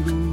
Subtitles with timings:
[0.00, 0.31] Con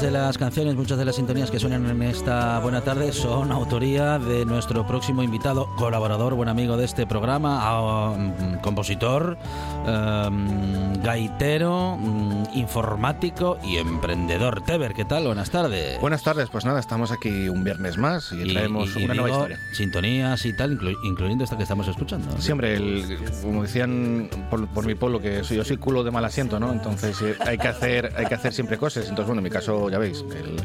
[0.00, 3.52] Muchas de las canciones, muchas de las sintonías que suenan en esta buena tarde son
[3.52, 9.36] autoría de nuestro próximo invitado, colaborador, buen amigo de este programa, ah, mm, compositor,
[9.86, 14.62] em, gaitero, mm, informático y emprendedor.
[14.62, 15.26] Teber, ¿qué tal?
[15.26, 16.00] Buenas tardes.
[16.00, 19.30] Buenas tardes, pues nada, estamos aquí un viernes más y, traemos y- y una nueva
[19.30, 19.58] historia.
[19.74, 22.40] Sintonías y tal, inclu- incluyendo esta que estamos escuchando.
[22.40, 26.10] Sí, hombre, el- como decían por, por mi pueblo, que soy, yo soy culo de
[26.10, 26.72] mal asiento, ¿no?
[26.72, 29.02] Entonces eh, hay que hacer hay que hacer siempre cosas.
[29.04, 30.56] Entonces, bueno, en mi caso, ya veis, el-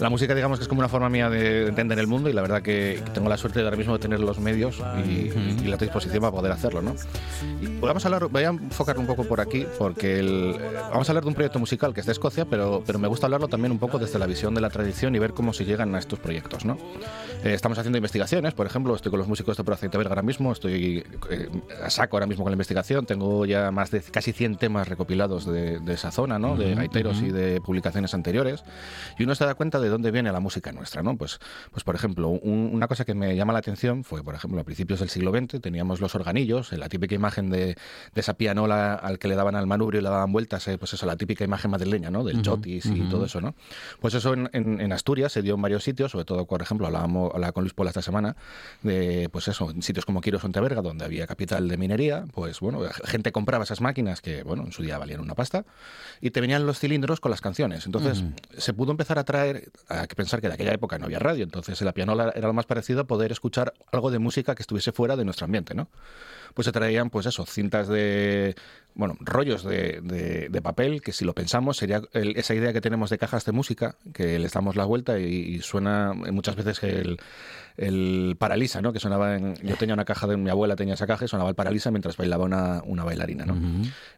[0.00, 2.42] la música digamos que es como una forma mía de entender el mundo y la
[2.42, 5.30] verdad que tengo la suerte de ahora mismo de tener los medios y,
[5.62, 6.94] y la disposición para poder hacerlo, ¿no?
[7.60, 10.56] Y vamos a hablar, voy a enfocar un poco por aquí porque el-
[10.90, 13.26] vamos a hablar de un proyecto musical que es de Escocia, pero, pero me gusta
[13.26, 15.94] hablarlo también un poco desde la visión de la tradición y ver cómo se llegan
[15.94, 16.76] a estos proyectos, ¿no?
[17.44, 20.50] Eh, estamos haciendo investigaciones, por ejemplo, estoy con los músicos de Aceite Verga ahora mismo,
[20.50, 21.50] estoy eh,
[21.82, 25.44] a saco ahora mismo con la investigación, tengo ya más de casi 100 temas recopilados
[25.44, 26.56] de, de esa zona, ¿no?
[26.56, 27.26] De Ujú, gaiteros ujú.
[27.26, 28.64] y de publicaciones anteriores,
[29.18, 31.18] y uno se da cuenta de dónde viene la música nuestra, ¿no?
[31.18, 31.38] Pues,
[31.70, 34.64] pues por ejemplo, un- una cosa que me llama la atención fue, por ejemplo, a
[34.64, 37.74] principios del siglo XX teníamos los organillos, eh, la típica imagen de,
[38.14, 40.94] de esa pianola al que le daban al manubrio y le daban vueltas, eh, pues
[40.94, 42.24] eso, la típica imagen madrileña, ¿no?
[42.24, 43.54] Del Ujú, chotis y todo eso, ¿no?
[44.00, 46.86] Pues eso en, en- en Asturias se dio en varios sitios, sobre todo, por ejemplo,
[46.86, 48.36] hablábamos, hablaba con Luis Pola esta semana,
[48.82, 52.80] de, pues eso, en sitios como Quiro Sonteverga, donde había capital de minería, pues bueno,
[53.04, 55.64] gente compraba esas máquinas que, bueno, en su día valían una pasta,
[56.20, 57.86] y te venían los cilindros con las canciones.
[57.86, 58.24] Entonces,
[58.56, 61.44] se pudo empezar a traer, hay que pensar que de aquella época no había radio,
[61.44, 64.92] entonces la pianola era lo más parecido a poder escuchar algo de música que estuviese
[64.92, 65.88] fuera de nuestro ambiente, ¿no?
[66.54, 68.54] Pues se traían, pues eso, cintas de,
[68.94, 72.80] bueno, rollos de, de- de papel, que si lo pensamos sería el- esa idea que
[72.80, 76.78] tenemos de cajas de música, que les damos la vuelta y, y suena muchas veces
[76.80, 77.18] que el,
[77.76, 78.92] el paralisa, ¿no?
[78.92, 81.50] Que sonaba en, yo tenía una caja de mi abuela tenía esa caja y sonaba
[81.50, 83.56] el paralisa mientras bailaba una, una bailarina, ¿no?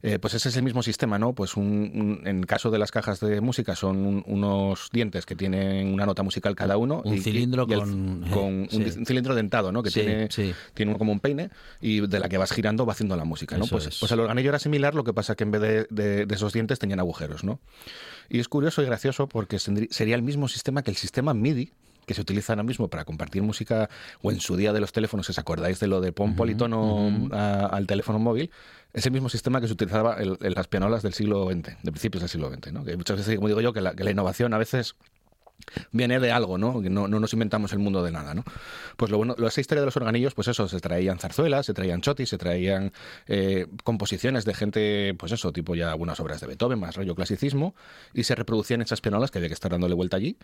[0.03, 1.33] Eh, pues ese es el mismo sistema, ¿no?
[1.33, 5.35] Pues un, un- en caso de las cajas de música son un- unos dientes que
[5.37, 7.03] tienen una nota musical cada uno.
[7.05, 8.77] Un y- cilindro y con- con un, sí.
[8.99, 9.83] un cilindro dentado, ¿no?
[9.83, 10.53] Que Sí, tiene, sí.
[10.75, 11.51] tiene como un peine
[11.81, 13.65] y de la que vas girando va haciendo la música, ¿no?
[13.65, 13.99] Eso Pues, es.
[14.01, 16.53] pues el organillo era similar, lo que pasa que en vez de, de- de esos
[16.53, 17.59] dientes tenían agujeros, ¿no?
[18.29, 21.73] Y es curioso y gracioso porque sería el mismo sistema que el sistema MIDI
[22.07, 23.91] que se utiliza ahora mismo para compartir música
[24.23, 27.29] o en su día de los teléfonos, si os acordáis de lo de pon politono
[27.33, 28.51] a- al teléfono móvil,
[28.95, 31.91] es el mismo sistema que se utilizaba en, en las pianolas del siglo XX, de
[31.93, 32.85] principios del siglo XX, ¿no?
[32.85, 34.95] Que muchas veces, como digo yo, que la, que la innovación a veces
[35.93, 36.81] viene de algo, ¿no?
[36.81, 38.45] No, no nos inventamos el mundo de nada, ¿no?
[38.97, 42.01] Pues lo bueno, esa historia de los organillos, pues eso, se traían zarzuelas, se traían
[42.01, 42.93] chotis, se traían
[43.27, 47.75] eh, composiciones de gente, pues eso, tipo ya algunas obras de Beethoven, más rollo clasicismo,
[48.15, 50.39] y se reproducían esas pianolas que había que estar dándole vuelta allí.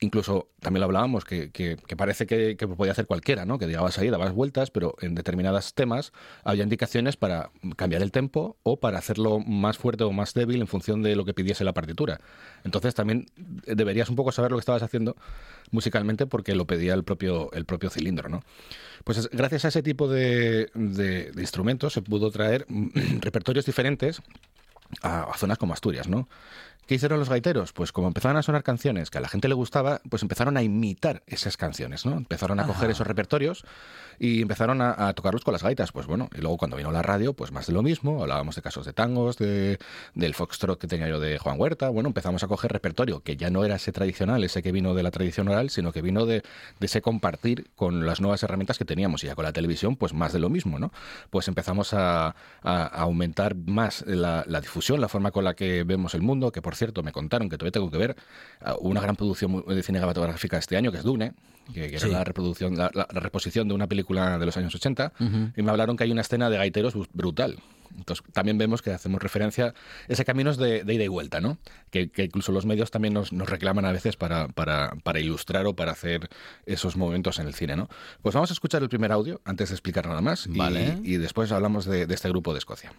[0.00, 3.58] Incluso también lo hablábamos, que, que- parece que, podía hacer cualquiera, ¿no?
[3.58, 6.12] Que llegabas ahí, dabas vueltas, pero en determinados temas
[6.44, 10.66] había indicaciones para cambiar el tempo o para hacerlo más fuerte o más débil en
[10.66, 12.20] función de lo que pidiese la partitura.
[12.64, 15.16] Entonces también deberías un poco saber que estabas haciendo
[15.70, 18.42] musicalmente porque lo pedía el propio, el propio cilindro, ¿no?
[19.04, 20.70] Pues es- gracias a ese tipo de
[21.38, 22.88] instrumentos se pudo traer mm,
[23.20, 24.20] repertorios diferentes
[25.02, 26.28] a, a zonas como Asturias, ¿no?
[26.86, 27.72] ¿Qué hicieron los gaiteros?
[27.72, 30.62] Pues como empezaron a sonar canciones que a la gente le gustaba, pues empezaron a
[30.62, 32.16] imitar esas canciones, ¿no?
[32.16, 33.64] Empezaron a coger esos repertorios
[34.20, 35.90] y empezaron a, a tocarlos con las gaitas.
[35.90, 38.22] Pues bueno, y luego cuando vino la radio, pues más de lo mismo.
[38.22, 39.78] Hablábamos de casos de tangos, de,
[40.14, 41.88] del foxtrot que tenía yo de Juan Huerta.
[41.88, 45.02] Bueno, empezamos a coger repertorio que ya no era ese tradicional, ese que vino de
[45.02, 46.42] la tradición oral, sino que vino de,
[46.78, 49.24] de ese compartir con las nuevas herramientas que teníamos.
[49.24, 50.92] Y ya con la televisión, pues más de lo mismo, ¿no?
[51.30, 55.82] Pues empezamos a, a- a aumentar más la, la difusión, la forma con la que
[55.82, 58.16] vemos el mundo, que por cierto me contaron que todavía tengo que ver
[58.60, 61.32] ah, una gran producción de cinematográfica este año, que es Dune,
[61.74, 62.08] que, que Sí.
[62.08, 65.12] era la reproducción, la, la- la reposición de una película de los años 80,
[65.56, 67.56] y me hablaron que hay una escena de gaiteros brutal.
[67.96, 69.74] Entonces también vemos que hacemos referencia,
[70.08, 71.58] ese camino es de, ida y vuelta, ¿no?
[71.90, 75.92] Que, incluso los medios también nos, reclaman a veces para, para, para, ilustrar o para
[75.92, 76.28] hacer
[76.66, 77.88] esos momentos en el cine, ¿no?
[78.22, 80.98] Pues vamos a escuchar el primer audio antes de explicar nada más vale.
[81.02, 82.92] y, después hablamos de, de, este grupo de Escocia.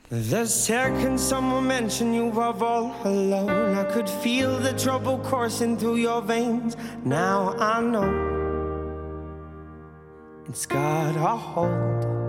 [10.50, 12.27] It's got a hold.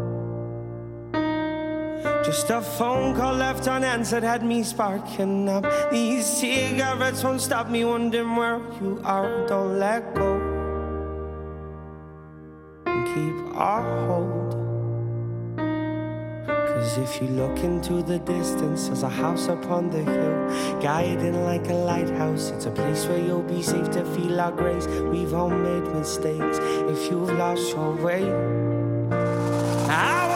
[2.29, 5.65] Just a phone call left unanswered had me sparking up.
[5.91, 9.47] These cigarettes won't stop me wondering where you are.
[9.47, 10.37] Don't let go.
[12.85, 14.53] Keep our hold.
[16.69, 21.67] Cause if you look into the distance, there's a house upon the hill, guiding like
[21.71, 22.51] a lighthouse.
[22.51, 24.87] It's a place where you'll be safe to feel our grace.
[24.87, 28.23] We've all made mistakes if you've lost your way.
[29.89, 30.28] I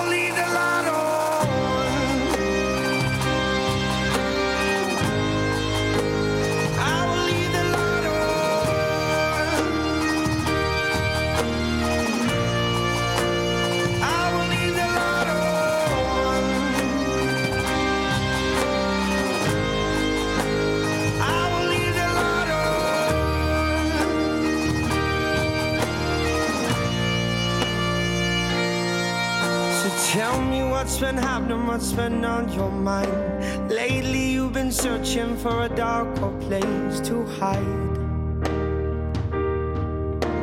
[31.72, 33.70] what's been on your mind.
[33.70, 37.94] Lately, you've been searching for a darker place to hide.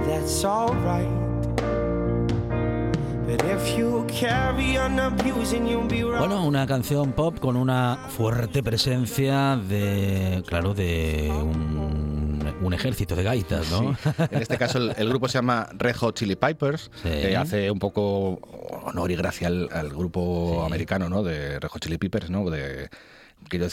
[0.08, 1.20] That's alright.
[6.18, 12.09] Bueno, una canción pop con una fuerte presencia de, claro, de un
[12.62, 13.96] un ejército de gaitas, ¿no?
[14.32, 18.40] En este caso el, grupo se llama Red Hot Chili Pipers, que hace un poco
[18.84, 21.24] honor y gracia al, grupo americano, ¿no?
[21.24, 22.50] De Red Hot Chili Peppers, ¿no?
[22.50, 22.90] De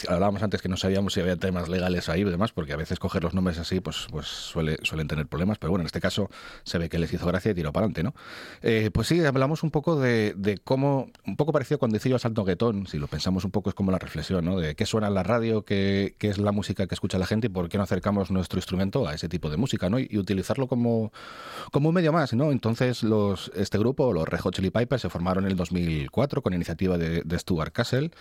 [0.07, 2.99] hablábamos antes que no sabíamos si había temas legales ahí y demás, porque a veces
[2.99, 6.29] coger los nombres así, pues, pues suele, suelen tener problemas, pero bueno, en este caso
[6.63, 8.15] se ve que les hizo gracia y tiró para adelante, ¿no?
[8.61, 12.87] Eh, pues sí, hablamos un poco de, cómo, un poco parecido cuando decía Salto Guetón,
[12.87, 14.57] si lo pensamos un poco es como la reflexión, ¿no?
[14.59, 17.47] De qué suena en la radio, qué, qué, es la música que escucha la gente
[17.47, 19.99] y por qué no acercamos nuestro instrumento a ese tipo de música, ¿no?
[19.99, 21.11] Y, utilizarlo como,
[21.71, 22.51] como un medio más, ¿no?
[22.51, 26.53] Entonces los, este grupo, los Red Hot Chili Pipers, se formaron en el 2004 con
[26.53, 28.11] iniciativa de Stuart Castle,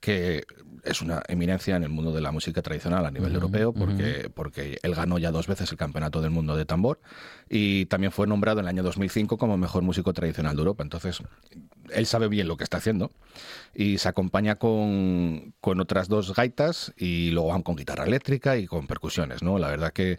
[0.00, 0.46] que
[0.84, 4.78] es una eminencia en el mundo de la música tradicional a nivel europeo, porque, porque
[4.82, 7.00] él ganó ya dos veces el Campeonato del Mundo de Tambor
[7.48, 10.82] y también fue nombrado en el año 2005 como mejor músico tradicional de Europa.
[10.82, 11.22] Entonces,
[11.90, 13.10] él sabe bien lo que está haciendo
[13.74, 18.66] y se acompaña con, con otras dos gaitas y luego van con guitarra eléctrica y
[18.66, 19.58] con percusiones, ¿no?
[19.58, 20.18] La verdad que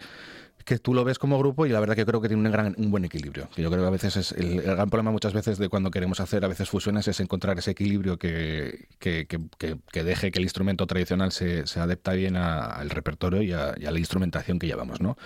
[0.66, 2.76] que tú lo ves como grupo y la verdad que creo que tiene un, gran,
[2.78, 3.50] un buen equilibrio.
[3.56, 6.20] Que yo creo que a veces es el, gran problema muchas veces de cuando queremos
[6.20, 10.86] hacer a veces fusiones es encontrar ese equilibrio que, que, que, deje que el instrumento
[10.88, 15.18] tradicional se, se adapta bien al repertorio y a, la instrumentación que llevamos, ¿no?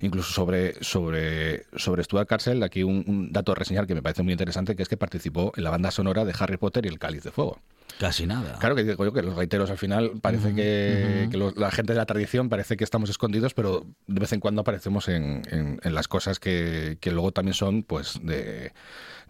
[0.00, 4.22] Incluso sobre, sobre, sobre Stuart Carcel, aquí un, un dato a reseñar que me parece
[4.22, 6.98] muy interesante, que es que participó en la banda sonora de Harry Potter y el
[6.98, 7.58] Cáliz de Fuego.
[7.98, 8.58] Casi nada.
[8.58, 12.06] Claro que digo yo que los gaiteros al final parece que, la gente de la
[12.06, 16.38] tradición parece que estamos escondidos, pero de vez en cuando aparecemos en, en, las cosas
[16.38, 18.72] que, que, luego también son pues de,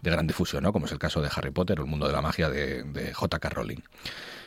[0.01, 0.73] de, gran difusión, ¿no?
[0.73, 3.13] como es el caso de Harry Potter o el mundo de la magia de, de
[3.13, 3.49] J.K.
[3.49, 3.81] Rowling.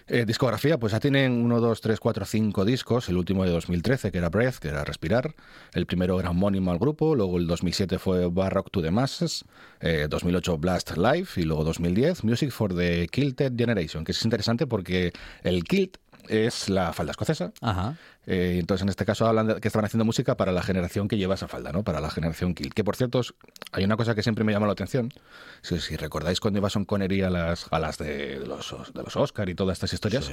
[0.06, 3.08] Eh, discografía, pues ya tienen 1, 2, 3, 4, 5 discos.
[3.08, 5.34] El último de 2013, que era Breath, que era Respirar.
[5.72, 7.14] El primero era homónimo al grupo.
[7.14, 9.44] Luego el 2007 fue Barrock to the Masses.
[9.80, 11.28] 2008 eh, Blast Live.
[11.36, 15.12] Y luego 2010 Music for the Kilted Generation, que es interesante porque
[15.42, 15.96] el kilt
[16.28, 17.52] es la falda escocesa.
[17.60, 17.96] Ajá.
[18.26, 21.16] Eh, entonces, en este caso, hablan de que estaban haciendo música para la generación que
[21.16, 21.82] lleva esa falda, ¿no?
[21.82, 22.72] Para la generación Kill.
[22.72, 23.20] Que, por cierto,
[23.72, 25.12] hay una cosa que siempre me llama la atención.
[25.62, 29.54] Si, recordáis cuando iba Son Connery a las galas de, los, de los Oscar y
[29.54, 30.30] todas estas historias,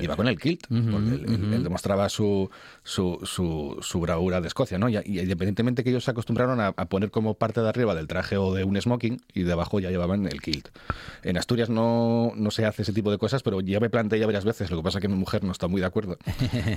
[0.00, 2.50] iba con el kilt, porque él, demostraba su,
[2.82, 4.88] su, su, bravura de Escocia, ¿no?
[4.88, 8.54] Y, independientemente que ellos se acostumbraron a, poner como parte de arriba del traje o
[8.54, 10.68] de un smoking y debajo ya llevaban el kilt.
[11.22, 14.26] En Asturias no, no se hace ese tipo de cosas, pero ya me planteé ya
[14.26, 16.18] varias veces, lo que pasa es que mi mujer no está muy de acuerdo,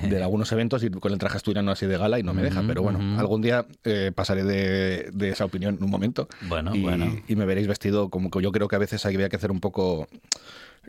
[0.04, 2.64] de algunos eventos y con el traje asturiano así de gala y no me deja.
[2.68, 6.28] Pero bueno, algún día eh, pasaré de, esa opinión en un momento.
[6.48, 7.16] Bueno, y, bueno.
[7.28, 9.60] y me veréis vestido como que yo creo que a veces había que hacer un
[9.60, 10.08] poco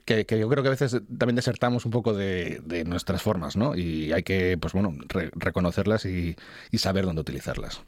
[0.05, 3.75] que, yo creo que a veces también desertamos un poco de, nuestras formas, ¿no?
[3.75, 6.37] Y hay que, pues bueno, reconocerlas y,
[6.77, 7.83] saber dónde utilizarlas.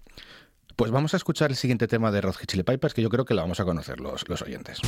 [0.76, 3.34] Pues vamos a escuchar el siguiente tema de Red Chili Pipers, que yo creo que
[3.34, 4.80] lo vamos a conocer los, los oyentes.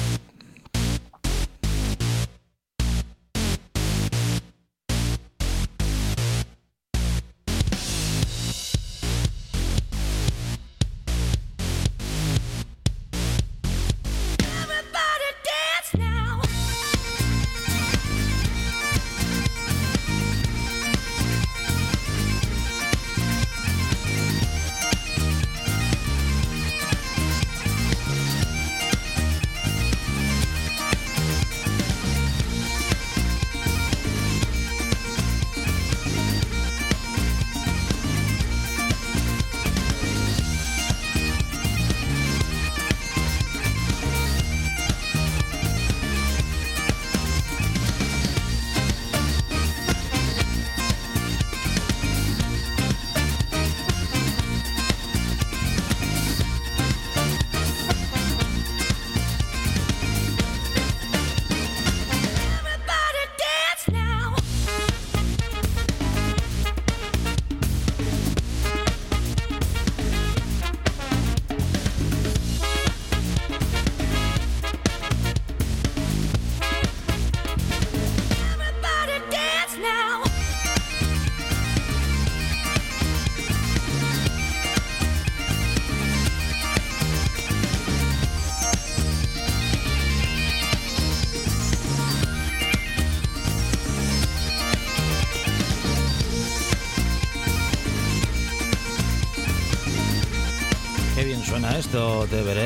[102.32, 102.61] De, vuelta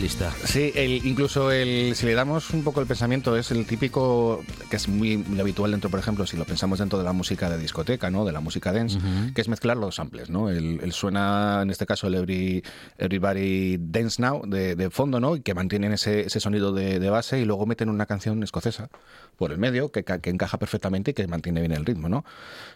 [0.00, 0.32] ciclista.
[0.44, 4.76] Sí, el, incluso el, si le damos un poco el pensamiento, es el típico que
[4.76, 7.58] es muy, muy habitual dentro, por ejemplo, si lo pensamos dentro de la música de
[7.58, 8.24] discoteca, ¿no?
[8.24, 8.98] de la música dance,
[9.34, 10.30] que es mezclar los samples.
[10.30, 10.48] ¿no?
[10.48, 12.62] El, el suena, en este caso, el Every,
[12.96, 15.36] Everybody Dance Now de, de fondo, ¿no?
[15.36, 18.88] y que mantienen ese, ese sonido de, de base y luego meten una canción escocesa
[19.36, 22.08] por el medio que, que encaja perfectamente y que mantiene bien el ritmo.
[22.08, 22.24] ¿no?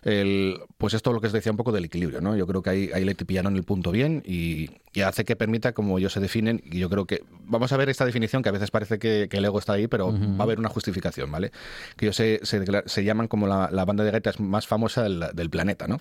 [0.03, 2.21] El, pues esto es lo que os decía un poco del equilibrio.
[2.21, 2.37] ¿no?
[2.37, 5.73] Yo creo que ahí, ahí le pillaron el punto bien y, y hace que permita
[5.73, 6.63] como ellos se definen.
[6.65, 7.15] Y yo creo que
[7.47, 9.87] vamos a ver esta definición que a veces parece que, que el ego está ahí,
[9.87, 11.51] pero va a haber una justificación, ¿vale?
[11.97, 15.25] Que ellos se, se, se llaman como la, la banda de gaitas más famosa del,
[15.35, 16.01] del planeta, ¿no?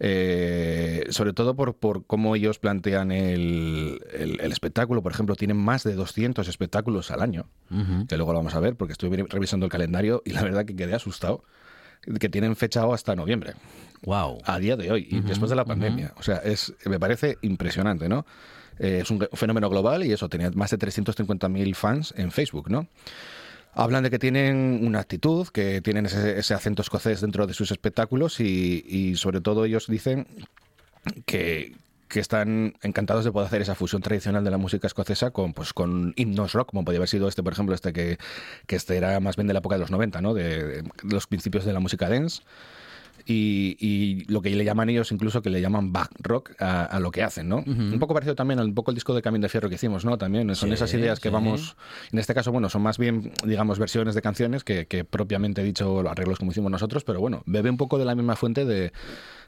[0.00, 5.02] Eh, sobre todo por, por cómo ellos plantean el, el- el espectáculo.
[5.02, 7.46] Por ejemplo, tienen más de 200 espectáculos al año,
[8.08, 10.74] que luego lo vamos a ver porque estoy revisando el calendario y la verdad que
[10.76, 11.44] quedé asustado
[12.20, 13.54] que tienen fechado hasta noviembre
[14.02, 14.42] Wow.
[14.44, 16.12] a día de hoy y después de la pandemia.
[16.18, 18.26] O sea, es me parece impresionante, ¿no?
[18.78, 22.88] Eh, es un fenómeno global y eso, tenía más de 350.000 fans en Facebook, ¿no?
[23.72, 28.38] Hablan de que tienen una actitud, que tienen ese, acento escocés dentro de sus espectáculos
[28.38, 30.28] y, sobre todo ellos dicen
[31.26, 31.74] que,
[32.06, 35.72] que están encantados de poder hacer esa fusión tradicional de la música escocesa con, pues,
[35.72, 38.16] con himnos rock, como podría haber sido este, por ejemplo, este que,
[38.68, 40.34] que este era más bien de la época de los 90, ¿no?
[40.34, 42.42] de los principios de la música dance.
[43.26, 47.00] Y, y lo que le llaman ellos incluso que le llaman back rock a, a
[47.00, 47.64] lo que hacen, ¿no?
[47.66, 50.04] Un poco parecido también al un poco el disco de Camino de Fierro que hicimos,
[50.04, 50.18] ¿no?
[50.18, 51.32] También son Sí, esas ideas que sí.
[51.32, 51.76] vamos,
[52.12, 56.00] en este caso, bueno, son más bien, digamos, versiones de canciones que, que propiamente dicho
[56.08, 58.92] arreglos como hicimos nosotros, pero bueno, bebe un poco de la misma fuente de,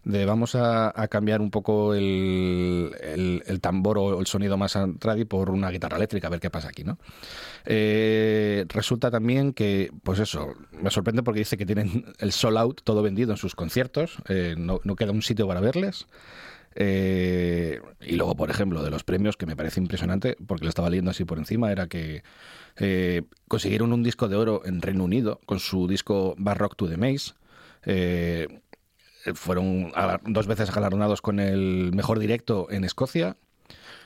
[0.07, 2.93] de vamos a, cambiar un poco el,
[3.45, 6.69] el- tambor o el sonido más tradi por una guitarra eléctrica, a ver qué pasa
[6.69, 6.97] aquí, ¿no?
[7.65, 12.81] Eh, resulta también que, pues eso, me sorprende porque dice que tienen el sold out
[12.85, 16.07] todo vendido en sus conciertos, eh, no, no queda un sitio para verles.
[16.77, 20.89] Eh, y luego, por ejemplo, de los premios, que me parece impresionante, porque lo estaba
[20.89, 22.23] leyendo así por encima, era que
[22.77, 26.97] eh, consiguieron un disco de oro en Reino Unido con su disco Rock to the
[26.97, 27.33] Maze.
[27.87, 28.47] Eh,
[29.35, 33.37] fueron galar- dos veces galardonados con el mejor directo en Escocia.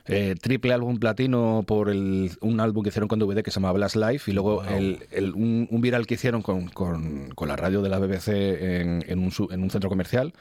[0.06, 3.70] Eh, triple álbum platino por el, un álbum que hicieron con DVD que se llama
[3.72, 7.56] Blast Life y luego el, el- un, un viral que hicieron con, con- con la
[7.56, 10.32] radio de la BBC en, en un, su- en un centro comercial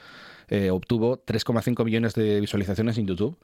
[0.48, 3.38] eh, obtuvo 3,5 millones de visualizaciones en YouTube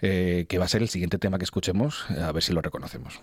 [0.00, 2.62] eh, que va a ser el siguiente tema que escuchemos eh, a ver si lo
[2.62, 3.20] reconocemos.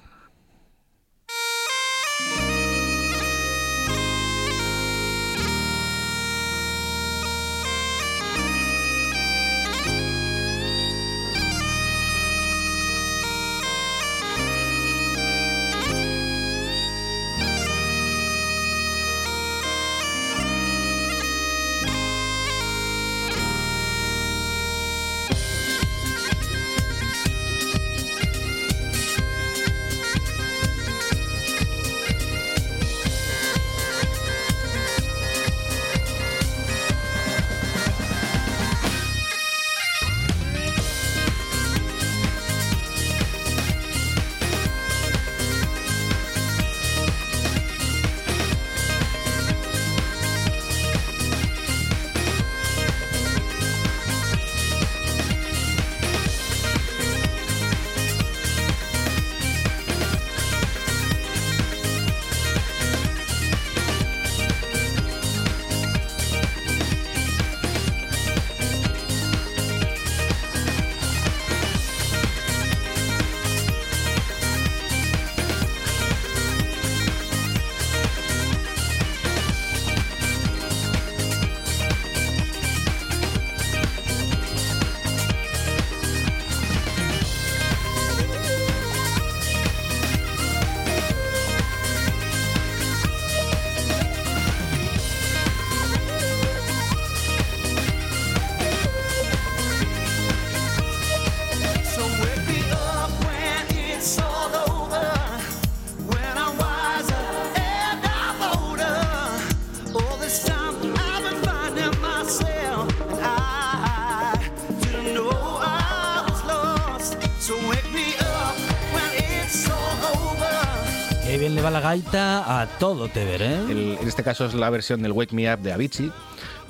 [121.86, 123.54] Gaita a todo, te veré.
[123.70, 126.12] En este caso es la versión del Wake Me Up de Avicii,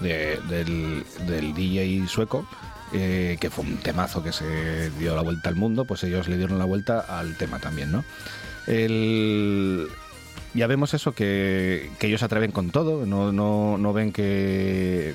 [0.02, 2.46] de- del, del DJ sueco,
[2.92, 6.36] eh, que fue un temazo que se dio la vuelta al mundo, pues ellos le
[6.38, 8.04] dieron la vuelta al tema también, ¿no?
[8.68, 9.88] El-
[10.54, 15.14] ya vemos eso, que, que ellos se atreven con todo, no, no, no ven que,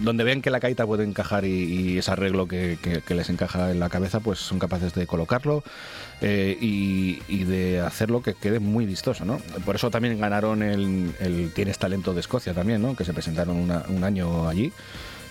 [0.00, 3.88] donde ven que la gaita puede encajar y, ese arreglo que, les encaja en la
[3.88, 5.62] cabeza, pues son capaces de colocarlo
[6.20, 9.38] eh, y, de hacerlo que quede muy vistoso, ¿no?
[9.64, 12.94] Por eso también ganaron el, Tienes Talento de Escocia también, ¿no?
[12.94, 14.72] Que se presentaron un año allí.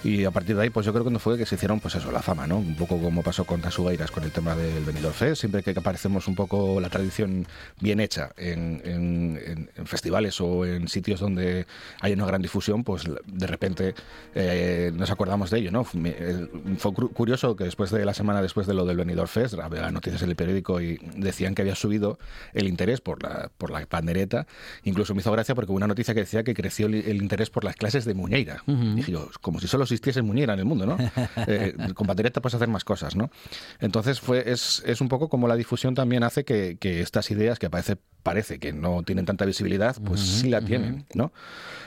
[0.03, 1.94] Y a partir de ahí, pues yo creo que no fue que se hicieron, pues
[1.96, 2.58] eso, la fama, ¿no?
[2.60, 5.41] Un poco como pasó con Tasugueiras con el tema del Benidorm Fest.
[5.41, 7.46] Siempre que aparecemos un poco la tradición
[7.82, 11.65] bien hecha en, en- en- en festivales o en sitios donde
[12.00, 13.94] hay una gran difusión, pues de repente
[14.36, 15.84] eh, nos acordamos de ello, ¿no?
[15.84, 20.22] Fue curioso que después de la semana después de lo del Benidorm Fest, había noticias
[20.22, 22.20] en el periódico y decían que había subido
[22.53, 24.48] el interés por la, por la pandereta.
[24.86, 27.50] Incluso me hizo gracia porque hubo una noticia que decía que creció el, el interés
[27.50, 28.63] por las clases de muñeira.
[28.96, 30.98] Dije yo, como si solo existiese muñeira en el mundo, ¿no?
[31.48, 33.31] Eh, con pandereta puedes hacer más cosas, ¿no?
[33.79, 37.60] Entonces fue, es, es un poco como la difusión también hace que, que estas ideas
[37.60, 41.31] que parece, parece que no tienen tanta visibilidad, pues sí la tienen, ¿no?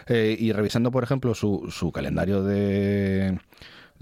[0.06, 3.38] Eh, y revisando, por ejemplo, su, su calendario de,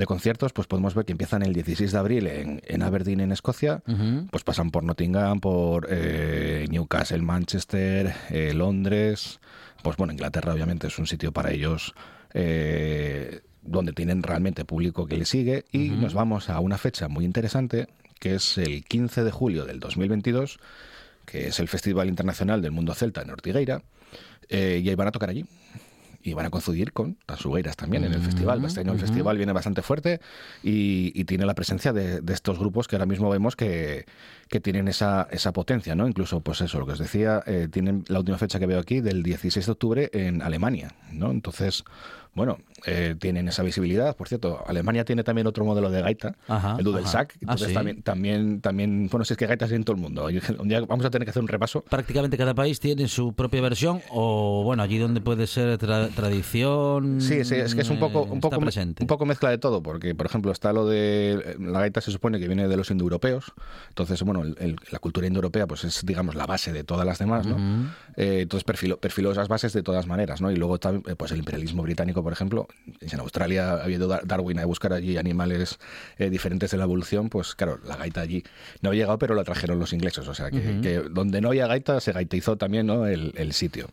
[0.00, 3.32] de conciertos, pues podemos ver que empiezan el 16 de abril en, en Aberdeen, en
[3.32, 3.82] Escocia,
[4.30, 9.40] pues pasan por Nottingham, por eh, Newcastle, Manchester, eh, Londres,
[9.82, 11.94] pues bueno, Inglaterra obviamente es un sitio para ellos
[12.32, 17.24] eh, donde tienen realmente público que les sigue y nos vamos a una fecha muy
[17.24, 20.58] interesante que es el 15 de julio del 2022
[21.24, 23.82] que es el Festival Internacional del Mundo Celta en Ortigueira
[24.48, 25.44] eh, y ahí van a tocar allí
[26.22, 28.62] y van a coincidir con Tasugueiras también en el festival.
[28.64, 30.20] Este año el festival viene bastante fuerte
[30.62, 34.04] y, y tiene la presencia de, de estos grupos que ahora mismo vemos que,
[34.48, 36.06] que tienen esa, esa potencia, ¿no?
[36.06, 39.00] Incluso, pues eso, lo que os decía, eh, tienen la última fecha que veo aquí
[39.00, 41.30] del 16 de octubre en Alemania, ¿no?
[41.30, 41.84] Entonces,
[42.34, 44.16] bueno, eh, tienen esa visibilidad.
[44.16, 47.32] Por cierto, Alemania tiene también otro modelo de gaita, Ajá, el Dudelsack.
[47.34, 47.74] Ah, Entonces ¿sí?
[47.74, 50.28] también, también, también, bueno, si es que gaitas en todo el mundo.
[50.58, 51.82] Un día vamos a tener que hacer un repaso.
[51.82, 57.20] Prácticamente cada país tiene su propia versión o, bueno, allí donde puede ser tra- tradición.
[57.20, 59.02] Sí, sí, es que es un poco, eh, un está poco, presente.
[59.02, 62.38] un poco mezcla de todo, porque, por ejemplo, está lo de la gaita se supone
[62.40, 63.52] que viene de los indoeuropeos,
[63.88, 67.18] entonces, bueno, el- el- la cultura indoeuropea, pues es, digamos, la base de todas las
[67.18, 67.56] demás, ¿no?
[68.16, 70.50] Eh, entonces perfiló, perfiló esas bases de todas maneras, ¿no?
[70.50, 72.66] Y luego también, eh, pues el imperialismo británico, por ejemplo,
[73.00, 75.78] en Australia ha ido Dar- Darwin a buscar allí animales
[76.18, 78.42] eh, diferentes de la evolución, pues claro, la gaita allí
[78.82, 81.66] no había llegado, pero la trajeron los ingleses, o sea, que, que donde no había
[81.66, 83.06] gaita se gaitizó también, ¿no?
[83.06, 83.88] El, el sitio.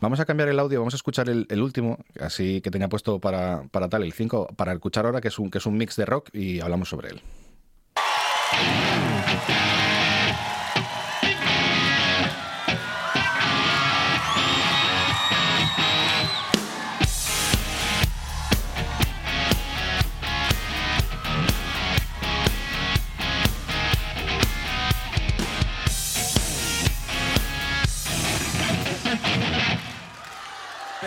[0.00, 3.18] Vamos a cambiar el audio, vamos a escuchar el, el último, así que tenía puesto
[3.20, 5.96] para, para tal, el 5, para escuchar ahora, que es, un, que es un mix
[5.96, 7.20] de rock y hablamos sobre él.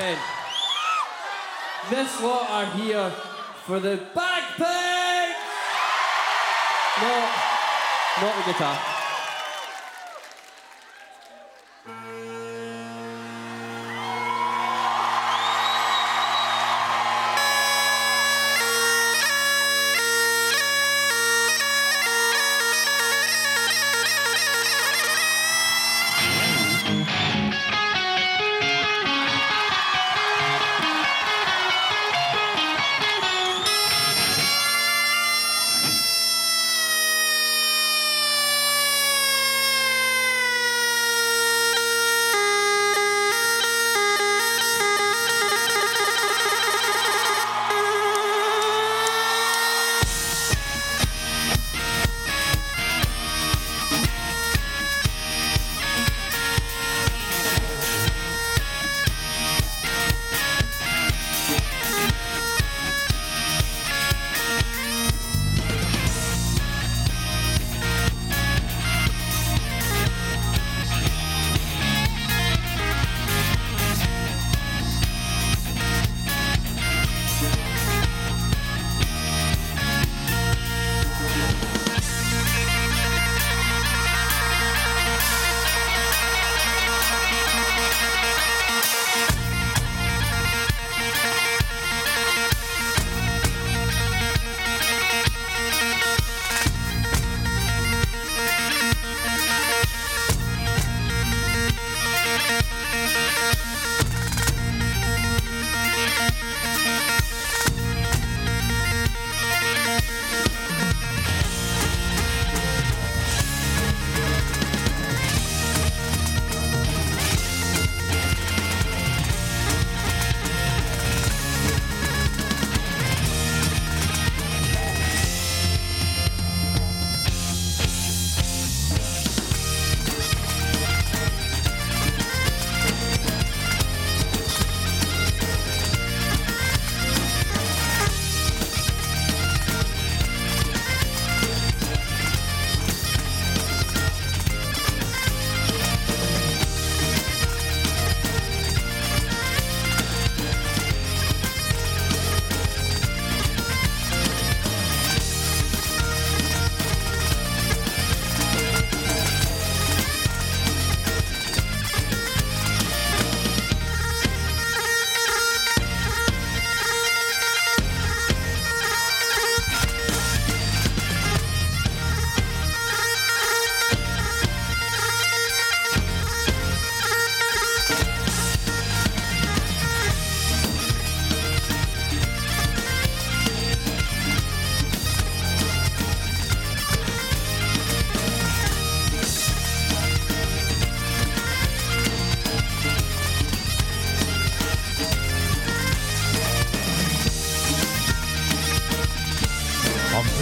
[0.04, 0.18] Men,
[1.90, 3.10] this lot are here
[3.64, 5.40] for the bagpipes!
[7.02, 7.30] No,
[8.22, 8.93] not the guitar.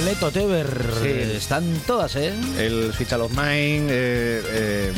[0.05, 0.67] Neto Teber.
[1.01, 1.07] Sí.
[1.07, 2.33] eh, Están todas, ¿eh?
[2.57, 4.91] El Switch of Mine, eh, eh,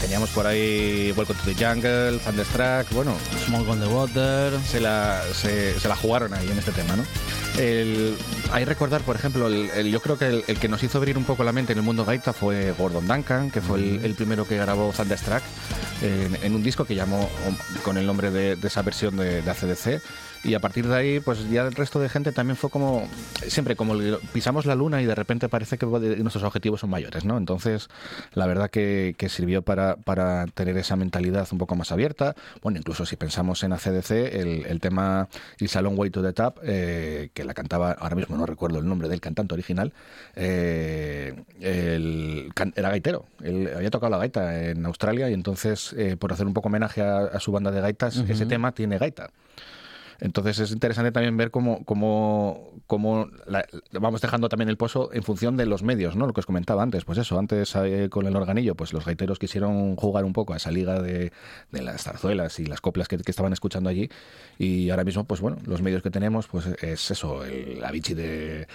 [0.00, 3.16] teníamos por ahí Welcome to the Jungle, Thunderstruck, bueno,
[3.46, 4.52] Smoke on the Water.
[4.68, 7.04] se la, se, se la jugaron ahí en este tema, ¿no?
[7.58, 8.16] El,
[8.52, 11.16] hay recordar, por ejemplo, el, el- yo creo que el, el que nos hizo abrir
[11.18, 14.46] un poco la mente en el mundo gaita fue Gordon Duncan, que fue el, primero
[14.46, 15.42] que grabó Thunderstruck
[16.02, 17.28] en, en un disco que llamó
[17.84, 20.00] con el nombre de, de esa versión de, de ACDC.
[20.42, 23.06] Y a partir de ahí, pues ya el resto de gente también fue como,
[23.46, 23.94] siempre como
[24.32, 27.36] pisamos la luna y de repente parece que nuestros objetivos son mayores, ¿no?
[27.36, 27.88] Entonces,
[28.32, 32.34] la verdad que, que sirvió para, para tener esa mentalidad un poco más abierta.
[32.62, 36.32] Bueno, incluso si pensamos en ACDC, el, el tema It's a Long Way to the
[36.32, 39.92] Top, eh, que la cantaba, ahora mismo no recuerdo el nombre del cantante original,
[40.36, 43.26] eh, el era gaitero.
[43.42, 47.02] Él había tocado la gaita en Australia y entonces, eh, por hacer un poco homenaje
[47.02, 49.30] a, a su banda de gaitas, ese tema tiene gaita.
[50.20, 53.28] Entonces es interesante también ver cómo, cómo, cómo
[53.92, 56.26] vamos dejando también el pozo en función de los medios, ¿no?
[56.26, 59.38] Lo que os comentaba antes, pues eso, antes eh, con el organillo, pues los gaiteros
[59.38, 61.32] quisieron jugar un poco a esa liga de,
[61.72, 64.10] las zarzuelas y las coplas que, estaban escuchando allí
[64.58, 68.66] y ahora mismo, pues bueno, los medios que tenemos, pues es eso, el Avicii de,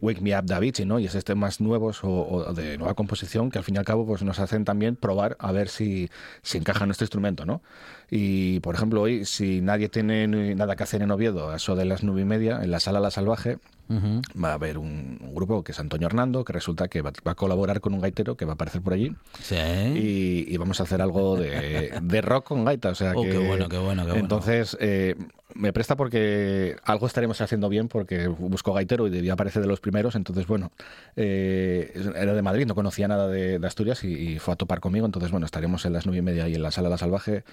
[0.00, 0.98] Wake Me Up de Avicii, ¿no?
[0.98, 4.06] Y esos temas nuevos o, o de nueva composición que al fin y al cabo
[4.06, 6.10] pues nos hacen también probar a ver si,
[6.42, 7.62] si encaja nuestro instrumento, ¿no?
[8.10, 11.84] Y, por ejemplo, hoy, si nadie tiene nada que hacer en Oviedo, a eso de
[11.84, 13.58] las nueve y media, en la sala La Salvaje,
[13.90, 17.32] Va a haber un, un grupo que es Antonio Hernando, que resulta que va, va
[17.32, 19.14] a colaborar con un gaitero que va a aparecer por allí.
[19.42, 19.56] Sí.
[19.56, 22.90] Y, y vamos a hacer algo de, de rock con gaita.
[22.90, 24.22] O sea Oh, que, qué bueno, qué bueno, qué bueno.
[24.24, 25.16] Entonces, eh,
[25.54, 29.80] me presta porque algo estaremos haciendo bien porque busco gaitero y debía aparecer de los
[29.80, 30.14] primeros.
[30.14, 30.70] Entonces, bueno,
[31.16, 34.80] eh, era de Madrid, no conocía nada de, de Asturias y, y fue a topar
[34.80, 35.06] conmigo.
[35.06, 37.44] Entonces, bueno, estaremos en las nueve y media y en la sala La Salvaje.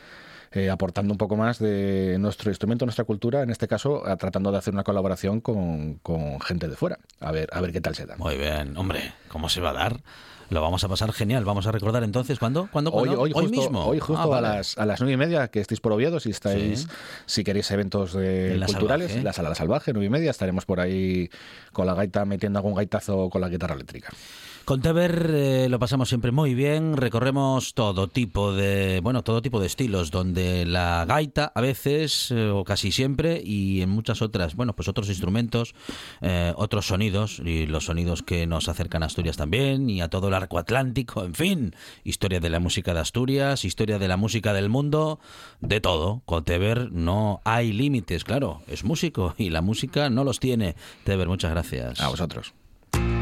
[0.53, 4.49] eh, aportando un poco más de nuestro instrumento, nuestra cultura, en este caso, a- tratando
[4.49, 6.99] de hacer una colaboración con, con gente de fuera.
[7.19, 8.15] A ver, a ver qué tal se da.
[8.17, 9.97] Muy bien, hombre, ¿cómo se va a dar?
[10.49, 11.43] Lo vamos a pasar genial.
[11.43, 12.69] Vamos a recordar entonces, ¿cuándo?
[12.71, 12.91] ¿Cuándo?
[12.93, 13.21] Hoy, ¿Cuándo?
[13.23, 13.85] hoy, justo, mismo.
[13.85, 16.29] hoy justo Ah, a, las, a las nueve y media, que estéis por Oviedo, si
[16.29, 16.87] estáis, Sí.
[17.25, 19.23] si queréis eventos eh, En la culturales, Salvaje.
[19.25, 21.29] la sala La salvaje, nueve y media, estaremos por ahí
[21.73, 24.07] con la gaita metiendo algún gaitazo con la guitarra eléctrica.
[24.67, 29.61] Con Teber eh, lo pasamos siempre muy bien, recorremos todo tipo de, bueno, todo tipo
[29.61, 34.57] de estilos, donde la gaita a veces, eh, o casi siempre, y en muchas otras,
[34.57, 35.73] bueno, pues otros instrumentos,
[36.19, 40.27] eh, otros sonidos, y los sonidos que nos acercan a Asturias también, y a todo
[40.27, 44.51] el arco atlántico, en fin, historia de la música de Asturias, historia de la música
[44.51, 45.21] del mundo,
[45.61, 46.23] de todo.
[46.25, 50.75] Con Teber no hay límites, claro, es músico, y la música no los tiene.
[51.05, 52.01] Teber, muchas gracias.
[52.01, 52.53] A vosotros.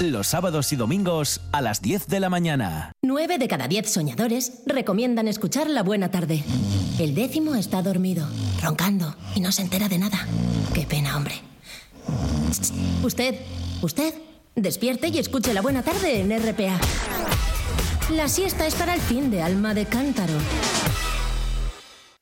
[0.00, 2.92] Los sábados y domingos a las 10 de la mañana.
[3.02, 6.44] Nueve de cada diez soñadores recomiendan escuchar La Buena Tarde.
[6.98, 8.28] El décimo está dormido,
[8.62, 10.18] roncando y no se entera de nada.
[10.74, 11.36] Qué pena, hombre.
[13.02, 13.36] Usted,
[13.80, 14.12] usted,
[14.54, 16.78] despierte y escuche La Buena Tarde en RPA.
[18.10, 20.34] La siesta es para el fin de alma de cántaro.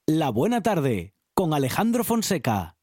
[0.06, 2.73] La buena tarde con Alejandro Fonseca.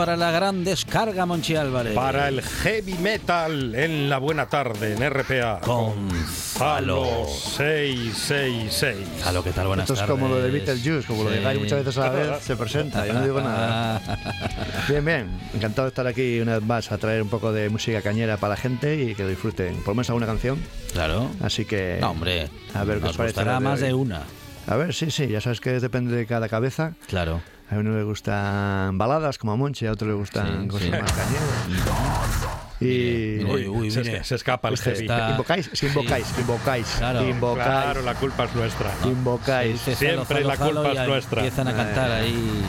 [0.00, 1.94] Para la gran descarga, Monchi Álvarez.
[1.94, 5.60] Para el heavy metal en la buena tarde en RPA.
[5.60, 8.96] Con Zalo 666.
[9.22, 9.66] Zalo, ¿qué tal?
[9.66, 10.14] Buenas Esto es tardes.
[10.14, 11.36] como lo de Beetlejuice, como lo Sí.
[11.36, 14.00] digáis muchas veces a la vez, se presenta, yo no digo nada.
[14.88, 18.00] Bien, bien, encantado de estar aquí una vez más a traer un poco de música
[18.00, 20.58] cañera para la gente y que lo disfruten, por lo menos alguna canción.
[20.94, 21.30] Claro.
[21.42, 22.48] Así que, No, hombre.
[22.72, 23.44] a ver qué nos os parece.
[23.44, 23.88] lo de más hoy.
[23.88, 24.22] de una.
[24.66, 26.94] A ver, sí, sí, ya sabes que depende de cada cabeza.
[27.06, 27.42] Claro.
[27.70, 30.90] A uno le gustan baladas como a Monchi, a otro le gustan Sí, cosas sí.
[30.90, 32.50] más cañeras.
[32.80, 34.24] Y Uy, uy, se, mire.
[34.24, 36.40] se escapa el está- invocáis, si invocáis, Sí.
[36.40, 37.28] invocáis, Claro.
[37.28, 38.90] invocáis, Claro, la culpa es nuestra.
[39.04, 39.72] invocáis.
[39.84, 41.42] Dice Siempre la culpa es nuestra.
[41.42, 42.14] Empiezan a cantar Eh.
[42.14, 42.62] ahí.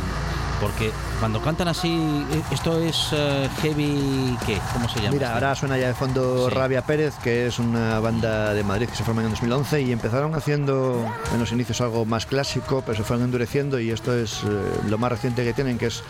[0.62, 1.90] Porque cuando cantan así,
[2.32, 4.38] eh, esto es eh, heavy.
[4.46, 4.60] ¿Qué?
[4.74, 5.12] ¿Cómo se llama?
[5.14, 6.56] Mira, ahora suena ya de fondo Sí.
[6.56, 10.36] Rabia Pérez, que es una banda de Madrid que se formó en 2011 y empezaron
[10.36, 14.48] haciendo en los inicios algo más clásico, pero se fueron endureciendo y esto es eh,
[14.88, 16.04] lo más reciente que tienen, que es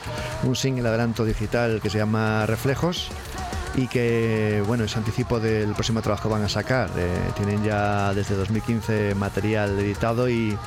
[0.44, 3.08] un single adelanto digital que se llama Reflejos
[3.76, 6.90] y que bueno es anticipo del próximo trabajo que van a sacar.
[6.98, 10.58] Eh, tienen ya desde 2015 material editado y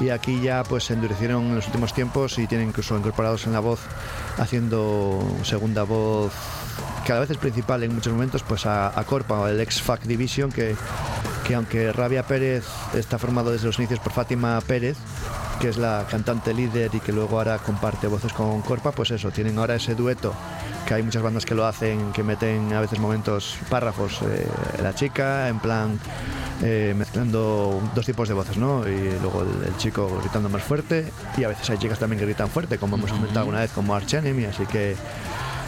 [0.00, 3.52] y aquí ya pues se endurecieron en los últimos tiempos y tienen incluso incorporados en
[3.52, 3.80] la voz
[4.38, 6.32] haciendo segunda voz
[7.04, 9.80] que a la vez es principal en muchos momentos pues a, a Corpa el ex
[9.80, 10.76] Fac Division que,
[11.46, 14.96] que aunque Rabia Pérez está formado desde los inicios por Fátima Pérez
[15.60, 19.30] que es la cantante líder y que luego ahora comparte voces con Corpa pues eso
[19.30, 20.34] tienen ahora ese dueto
[20.86, 24.46] que hay muchas bandas que lo hacen que meten a veces momentos párrafos eh,
[24.82, 25.98] la chica en plan
[26.62, 28.86] eh, mezclando dos tipos de voces, ¿no?
[28.88, 32.26] Y luego el, el chico gritando más fuerte y a veces hay chicas también que
[32.26, 34.96] gritan fuerte, como hemos comentado alguna vez como Arch Enemy, así que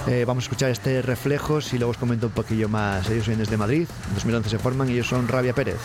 [0.07, 3.09] eh, vamos a escuchar este Reflejos y luego os comento un poquillo más.
[3.11, 5.79] Ellos vienen desde Madrid, en 2011 se forman y ellos son Rabia Pérez.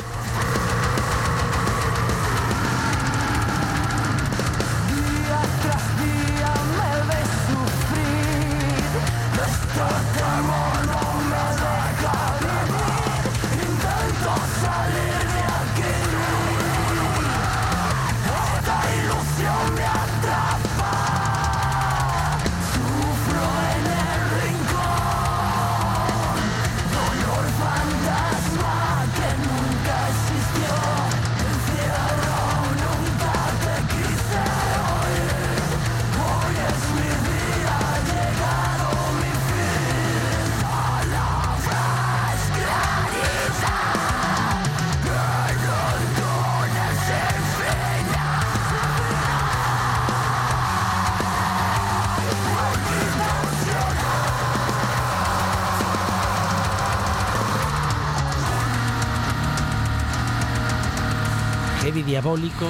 [62.43, 62.67] Diabólico.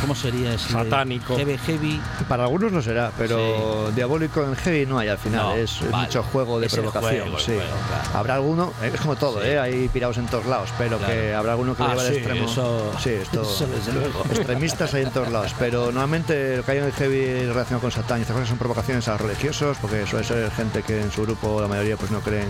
[0.00, 0.70] ¿Cómo sería ese?
[0.72, 1.36] Satánico.
[1.36, 2.00] Heavy, heavy.
[2.28, 5.90] Para algunos lo será, pero diabólico en heavy no hay al final, No, es, es
[5.90, 6.06] vale.
[6.06, 7.10] mucho juego de Es provocación.
[7.22, 7.52] juego, el sí.
[7.52, 8.18] juego, claro.
[8.18, 9.48] Habrá alguno, es como todo, Sí.
[9.48, 9.58] ¿eh?
[9.58, 11.12] hay pirados en todos lados, pero Claro.
[11.12, 12.44] que habrá alguno que lo Ah, lleva extremo.
[12.48, 14.22] eso- sí, esto, eso desde luego.
[14.30, 17.90] Extremistas hay en todos lados, pero normalmente lo que hay en el heavy relacionado con
[17.90, 21.10] Satán y estas cosas son provocaciones a los religiosos, porque suele ser gente que en
[21.10, 22.46] su grupo la mayoría pues no creen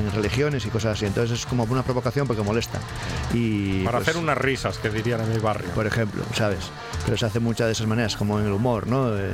[0.00, 1.06] en religiones y cosas así.
[1.06, 2.80] Entonces es como una provocación porque molesta.
[3.32, 5.70] Y, Para pues, hacer unas risas que dirían en mi barrio.
[5.70, 6.70] por ejemplo, ¿sabes?
[7.04, 9.16] Pero se hace muchas de esas maneras, como en el humor, ¿no?
[9.16, 9.30] Eh,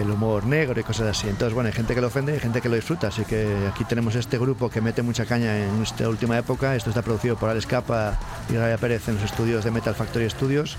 [0.00, 1.28] el humor negro y cosas así.
[1.28, 3.08] Entonces, bueno, hay gente que lo ofende y hay gente que lo disfruta.
[3.08, 6.76] Así que aquí tenemos este grupo que mete mucha caña en esta última época.
[6.76, 8.18] Esto está producido por Alex Capa
[8.50, 10.76] y Raya Pérez en los estudios de Metal Factory Studios.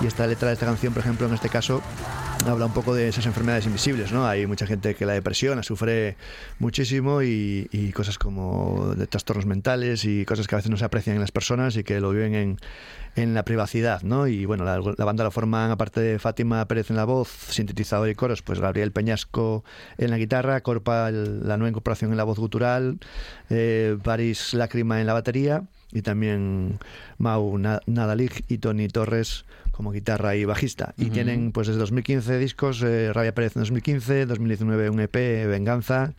[0.00, 1.82] Y esta letra de esta canción, por ejemplo, en este caso,
[2.46, 4.26] habla un poco de esas enfermedades invisibles, ¿no?
[4.26, 6.16] Hay mucha gente que la depresión la sufre
[6.58, 11.16] muchísimo y, cosas como de trastornos mentales y cosas que a veces no se aprecian
[11.16, 12.56] en las personas y que lo viven en,
[13.16, 14.26] en la privacidad, ¿no?
[14.26, 18.14] Y bueno, la, banda la forman, aparte de Fátima Pérez en la voz, sintetizador y
[18.14, 19.64] coros, pues Gabriel Peñasco
[19.98, 22.98] en la guitarra, Corpa la nueva incorporación en la voz gutural,
[23.50, 26.78] eh, Paris en la batería y también
[27.18, 29.44] Mau Na- Nadalig y Tony Torres
[29.80, 30.92] como guitarra y bajista.
[30.98, 35.14] Y tienen pues desde 2015 discos, eh, Rabia Pérez en 2015, 2019 un EP,
[35.46, 36.12] Venganza,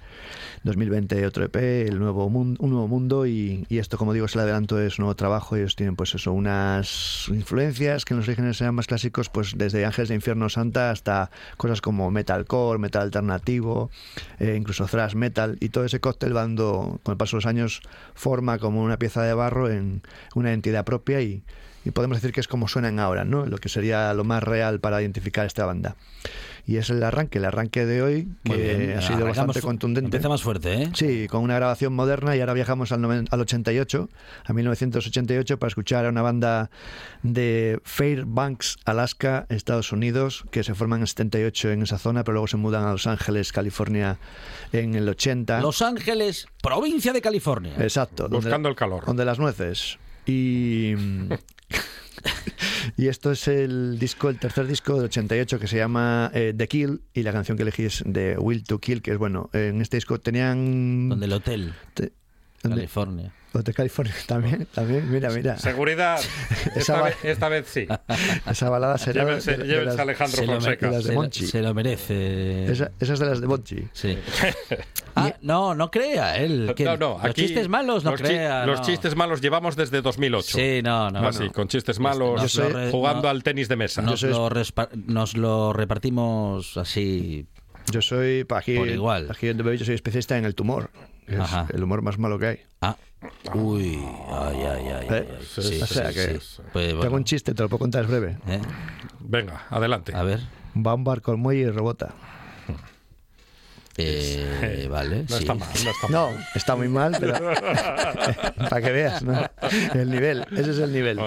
[0.64, 4.34] 2020 otro EP, el nuevo mundo, un nuevo mundo y, y esto como digo es
[4.34, 5.58] el adelanto es un nuevo trabajo.
[5.58, 9.86] Ellos tienen pues eso, unas influencias que en los orígenes sean más clásicos pues desde
[9.86, 13.92] Ángeles de Infierno Santa hasta cosas como metalcore, metal alternativo,
[14.40, 17.46] eh, incluso thrash metal y todo ese cóctel va dando con el paso de los
[17.46, 17.82] años
[18.16, 20.02] forma como una pieza de barro en
[20.34, 21.44] una entidad propia y,
[21.86, 23.46] y podemos decir que es como suenan ahora, ¿no?
[23.46, 25.96] Lo que sería lo más real para identificar esta banda.
[26.68, 30.06] Y es el arranque, el arranque de hoy, que bien, ha sido arrancamos bastante contundente.
[30.18, 30.92] Empezamos fuerte, ¿eh?
[30.94, 34.10] Sí, con una grabación moderna y ahora viajamos al, noven- al 88,
[34.46, 36.70] a 1988, para escuchar a una banda
[37.24, 42.34] de Fairbanks, Alaska, Estados Unidos, que se forman en el 78 en esa zona, pero
[42.34, 44.18] luego se mudan a Los Ángeles, California,
[44.72, 45.62] en el 80.
[45.62, 47.74] Los Ángeles, provincia de California.
[47.80, 48.24] Exacto.
[48.30, 49.04] donde- Buscando el calor.
[49.06, 49.98] Donde las nueces.
[50.26, 50.94] Y.
[52.98, 56.68] y esto es el disco, el tercer disco del 88 que se llama eh, The
[56.68, 59.50] Kill y la canción que elegí es de Will to Kill, que es bueno.
[59.54, 61.10] En este disco tenían.
[61.10, 61.74] Donde el hotel.
[62.62, 63.34] California.
[63.54, 65.58] Hotel California también, también, mira, mira.
[65.58, 66.20] Seguridad.
[66.76, 67.88] Esta, vez, esta vez sí.
[68.50, 70.86] Esa balada será de- Llévense, de, de las, a Alejandro Se lo, Fonseca.
[70.88, 71.48] de las de se lo- Monchi.
[71.48, 72.72] se lo merece.
[72.72, 73.88] esa, esa es de las de Monchi.
[73.94, 74.18] Sí.
[75.16, 76.74] Ah, no, no crea él.
[76.76, 78.66] que No, no, los aquí chistes malos no los chi- crea.
[78.66, 78.86] Los no.
[78.86, 80.58] chistes malos llevamos desde 2008.
[80.58, 81.28] Sí, no, no.
[81.28, 81.52] Así, no.
[81.52, 84.02] con chistes malos, Nos re- jugando no- al tenis de mesa.
[84.02, 87.46] Nos, soy- lo respa- nos lo repartimos así.
[87.92, 89.28] Yo soy, aquí, Por igual.
[89.32, 90.90] aquí The Baby, yo soy especialista en el tumor.
[91.32, 91.68] Es Ajá.
[91.74, 92.60] el humor más malo que hay.
[92.82, 92.96] Ah.
[93.54, 94.00] Uy,
[94.32, 95.08] ay, ay, ay.
[95.12, 95.46] Eh, ay.
[95.48, 96.62] sí, Sí, o sea sí, que- sí.
[96.74, 98.38] Pues, Tengo bueno, un chiste, te lo puedo contar, es breve.
[98.48, 98.60] ¿eh?
[99.20, 100.14] Venga, adelante.
[100.16, 100.40] A ver.
[100.76, 102.14] Va un barco al muelle y rebota.
[103.98, 105.24] Eh, vale.
[105.30, 105.44] No sí.
[105.44, 106.12] está mal, no está mal.
[106.12, 107.34] No, está muy mal, pero
[108.70, 109.34] para que veas, ¿no?
[109.94, 111.20] El nivel, ese es el nivel.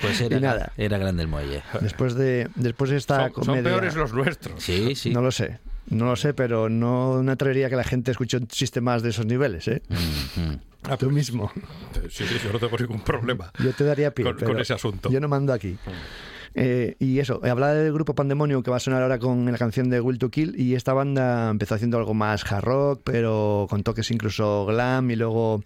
[0.00, 0.72] Pues era, Y nada.
[0.76, 1.62] era grande el muelle.
[1.80, 4.62] Después de, después de esta Son, son comedia, peores los nuestros.
[4.62, 5.10] Sí, sí.
[5.10, 5.58] no lo sé,
[5.90, 8.38] no lo sé, pero no me atrevería a que la gente escuche
[8.80, 9.82] más de esos niveles, ¿eh?
[9.88, 11.50] Mm, Tú mismo.
[12.08, 13.52] Sí, sí, yo no tengo ningún problema.
[13.62, 15.10] Yo te daría pie, Con- con ese asunto.
[15.10, 15.76] Yo no mando aquí.
[16.54, 19.90] Eh, y eso, hablaba del grupo Pandemonium que va a sonar ahora con la canción
[19.90, 23.82] de Will to Kill y esta banda empezó haciendo algo más hard rock, pero con
[23.82, 25.62] toques incluso glam y luego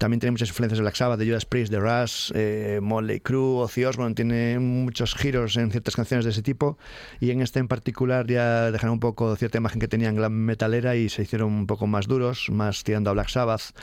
[0.00, 3.60] también tiene muchas influencias de Black Sabbath, de Judas Priest, de Rush, eh, Motley Crue,
[3.60, 6.78] Ozzy Osbourne, tiene muchos giros en ciertas canciones de ese tipo
[7.20, 10.96] y en este en particular ya dejaron un poco cierta imagen que tenían glam metalera
[10.96, 13.76] y se hicieron un poco más duros, más tirando a Black Sabbath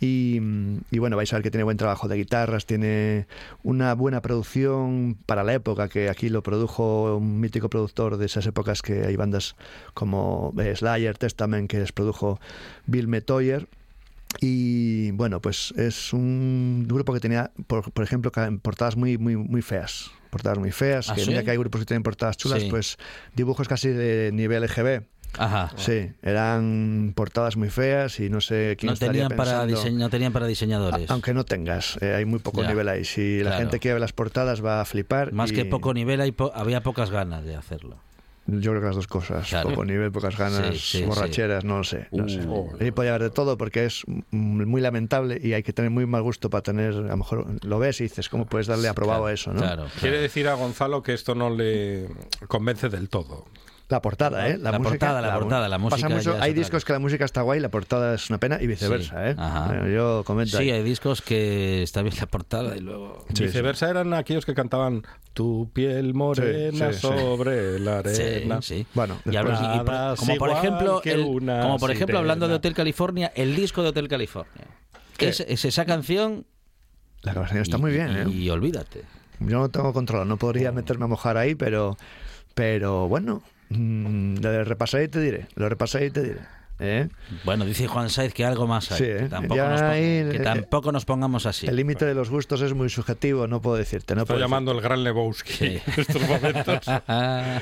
[0.00, 0.40] y,
[0.92, 3.26] y bueno, vais a ver que tiene buen trabajo de guitarras, tiene
[3.64, 8.46] una buena producción para la época, que aquí lo produjo un mítico productor de esas
[8.46, 9.56] épocas que hay bandas
[9.92, 12.38] como eh, Slayer, Testament, que les produjo
[12.86, 13.66] Bill Metoyer.
[14.40, 18.30] Y bueno, pues es un grupo que tenía, por, por ejemplo,
[18.62, 20.10] portadas muy, muy, muy feas.
[20.30, 21.10] Portadas muy feas.
[21.10, 21.30] ¿Ah, que sí?
[21.30, 22.68] mira que hay grupos que tienen portadas chulas, Sí.
[22.70, 22.96] pues
[23.36, 25.04] dibujos casi de nivel EGB.
[25.36, 25.72] Ajá.
[25.76, 30.08] Sí, eran portadas muy feas y no sé quién No tenían, para pensando- dise- no
[30.08, 31.10] tenían para diseñadores.
[31.10, 33.04] a- Aunque no tengas, eh, hay muy poco Ya, nivel ahí.
[33.04, 35.32] Si la gente quiere ver las portadas va a flipar.
[35.32, 37.98] Más y que poco nivel, hay po- había pocas ganas de hacerlo.
[38.46, 39.48] Yo creo que las dos cosas.
[39.48, 39.70] Claro.
[39.70, 42.08] Poco nivel, pocas ganas, Sí, sí, borracheras, no lo sé.
[42.12, 42.40] No sé.
[42.80, 46.22] Ahí podía haber de todo porque es muy lamentable y hay que tener muy mal
[46.22, 49.30] gusto para tener, a lo mejor lo ves y dices, ¿cómo puedes darle aprobado Claro,
[49.30, 49.52] a eso?
[49.52, 49.60] ¿no?
[49.60, 52.06] Claro, Quiere decir a Gonzalo que esto no le
[52.48, 53.46] convence del todo.
[53.90, 54.56] La portada, ¿eh?
[54.56, 57.26] La música- portada, la mu- portada, la pasa música mucho- hay discos que la música
[57.26, 59.34] está guay, la portada es una pena y viceversa, Sí, ¿eh?
[59.36, 59.66] ajá.
[59.66, 60.70] Bueno, yo comento Sí, ahí.
[60.70, 63.26] hay discos que está bien la portada y luego.
[63.34, 65.02] Sí, Viceversa eran aquellos que cantaban
[65.34, 67.00] Tu piel morena Sí, sí, sí.
[67.00, 68.62] sobre la arena.
[68.62, 68.86] sí.
[68.94, 72.54] Bueno, Y hablo- y por- Hadas como por ejemplo, el- como por ejemplo hablando de.
[72.54, 74.64] Hotel California, el disco de Hotel California.
[75.18, 75.28] ¿Qué?
[75.28, 76.46] Es, es esa canción
[77.22, 78.28] La canción está y- muy bien, y, ¿eh?
[78.44, 79.02] y olvídate.
[79.40, 81.96] Yo no tengo control, no podría meterme a mojar ahí, pero,
[82.54, 83.42] pero bueno,
[83.76, 85.46] mm, lo repasaré y te diré.
[85.54, 86.40] Lo repasaré y te diré.
[86.80, 87.08] ¿eh?
[87.44, 88.98] Bueno, dice Juan Saiz que algo más hay.
[88.98, 89.16] Sí, ¿eh?
[89.20, 91.66] que, tampoco Ya nos, que eh, tampoco nos pongamos así.
[91.66, 94.14] El límite de los gustos es muy subjetivo, no puedo decirte.
[94.14, 95.64] No Está puedo llamando el gran Lebowski Sí.
[95.86, 96.80] en estos momentos.
[97.06, 97.60] decirte.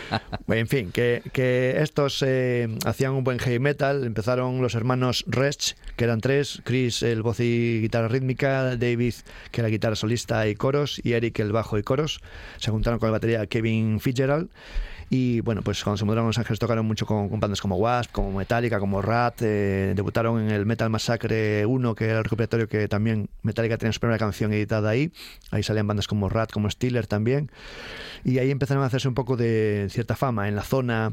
[0.49, 4.05] En fin, que, que estos eh, hacían un buen heavy metal.
[4.05, 9.15] Empezaron los hermanos Resch, que eran tres: Chris, el voz y guitarra rítmica, David,
[9.51, 12.21] que era guitarra solista y coros, y Eric, el bajo y coros.
[12.59, 14.51] Se juntaron con la batería Kevin Fitzgerald.
[15.15, 18.13] Y bueno, pues cuando se mudaron a Los Ángeles tocaron mucho con, bandas como Wasp,
[18.13, 19.43] como Metallica, como Rat.
[19.43, 23.93] eh, debutaron en el Metal Massacre 1, que era el recopilatorio que también Metallica tenía
[23.93, 25.13] su primera canción editada ahí.
[25.51, 27.51] Ahí salían bandas como Rat, como Steeler también.
[28.25, 31.13] Y ahí empezaron a hacerse un poco de cierta fama en la zona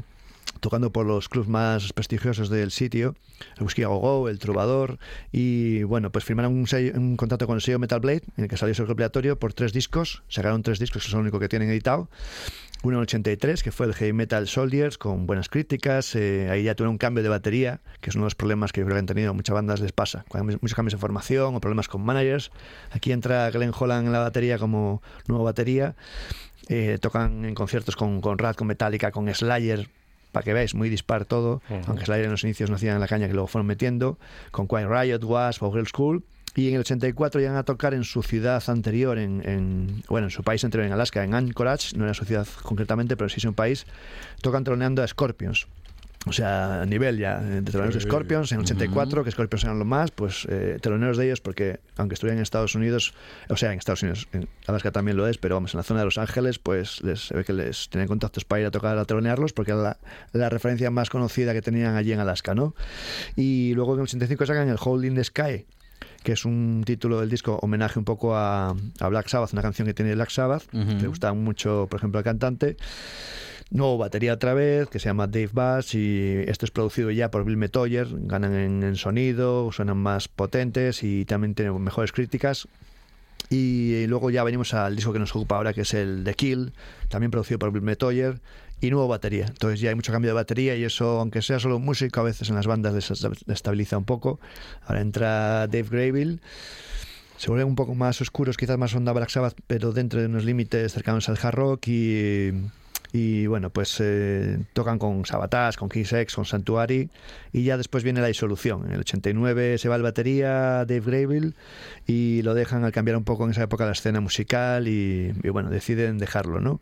[0.60, 3.14] tocando por los clubs más prestigiosos del sitio,
[3.56, 4.98] el Whisky Go Go, el Trovador,
[5.32, 8.72] y bueno, pues firmaron un, contrato con el sello Metal Blade, en el que salió
[8.72, 12.10] ese recopilatorio por tres discos, sacaron tres discos, que es lo único que tienen editado,
[12.82, 16.64] uno en el 83, que fue el Heavy Metal Soldiers, con buenas críticas, eh, ahí
[16.64, 18.96] ya tuvieron un cambio de batería, que es uno de los problemas que yo creo
[18.96, 21.88] que han tenido muchas bandas les pasa, cuando hay muchos cambios de formación o problemas
[21.88, 22.50] con managers,
[22.90, 25.94] aquí entra Glenn Holland en la batería como nueva batería,
[26.68, 29.88] eh, tocan en conciertos con, con Rat, con Metallica, con Slayer,
[30.32, 33.26] para que veáis, muy dispar todo, aunque Slayer en los inicios no hacían la caña
[33.26, 34.18] que luego fueron metiendo,
[34.50, 36.22] con Quiet Riot, Wasp o Girl School.
[36.56, 40.30] y en el 84 llegan a tocar en su ciudad anterior, en, en- bueno, en
[40.32, 43.44] su país anterior, en Alaska, en Anchorage, no era su ciudad concretamente, pero sí es
[43.44, 43.86] un país,
[44.42, 45.68] tocan troneando a Scorpions.
[46.26, 48.00] O sea, a nivel ya eh, de teloneros de.
[48.02, 51.80] Scorpions en el 84, que Scorpions eran lo más, pues eh, teloneros de ellos, porque
[51.96, 53.14] aunque estuvieran en Estados Unidos,
[53.48, 56.00] o sea, en Estados Unidos, en Alaska también lo es, pero vamos, en la zona
[56.00, 58.98] de Los Ángeles, pues les, se ve que les tienen contactos para ir a tocar
[58.98, 59.98] a telonearlos, porque era la,
[60.32, 62.74] la referencia más conocida que tenían allí en Alaska, ¿no?
[63.34, 65.64] Y luego en el 85 sacan el Holding the Sky,
[66.22, 69.86] que es un título del disco homenaje un poco a, a Black Sabbath, una canción
[69.86, 72.76] que tiene Black Sabbath, que le gustaba mucho, por ejemplo, al cantante.
[73.70, 77.44] Nuevo batería otra vez, que se llama Dave Bass, y esto es producido ya por
[77.44, 82.66] Bill Metoyer, ganan en, sonido, suenan más potentes y también tienen mejores críticas.
[83.48, 86.72] Y luego ya venimos al disco que nos ocupa ahora, que es el The Kill,
[87.08, 88.40] también producido por Bill Metoyer,
[88.80, 89.46] y nuevo batería.
[89.46, 92.48] Entonces ya hay mucho cambio de batería y eso, aunque sea solo música, a veces
[92.48, 94.40] en las bandas des- destabiliza un poco.
[94.84, 96.38] Ahora entra Dave Graville.
[97.36, 100.44] Se vuelven un poco más oscuros, quizás más onda Black Sabbath, pero dentro de unos
[100.44, 102.52] límites cercanos al hard rock y,
[103.12, 107.10] y bueno, pues eh, tocan con Sabatas, con Kiss X, con Sanctuary
[107.52, 108.86] y ya después viene la disolución.
[108.86, 111.52] En el 89 se va el batería Dave Graville
[112.06, 115.70] y lo dejan al cambiar un poco en esa época la escena musical y, bueno,
[115.70, 116.80] deciden dejarlo, ¿no?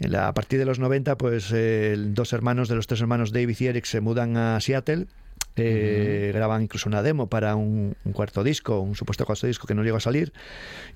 [0.00, 1.54] En la- a partir de los 90, pues
[2.14, 5.06] dos hermanos de los tres hermanos David y Eric se mudan a Seattle.
[5.56, 9.74] Eh, Graban incluso una demo para un, un cuarto disco, un supuesto cuarto disco que
[9.74, 10.32] no llegó a salir.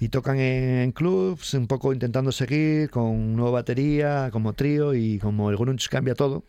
[0.01, 4.95] Y tocan en, en clubs, un poco intentando seguir con nueva batería, como trío.
[4.95, 6.45] Y como el grunge cambia todo,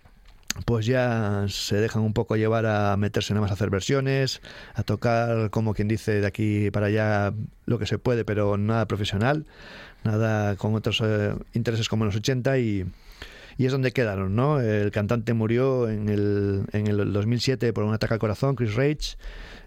[0.65, 4.41] pues ya se dejan un poco llevar a meterse nada más a hacer versiones,
[4.73, 7.33] a tocar como quien dice de aquí para allá
[7.65, 9.45] lo que se puede, pero nada profesional,
[10.03, 12.85] nada con otros eh, intereses como en los 80 y,
[13.59, 14.61] y es donde quedaron, ¿no?
[14.61, 19.17] El cantante murió en el, en el 2007 por un ataque al corazón, Chris Rage.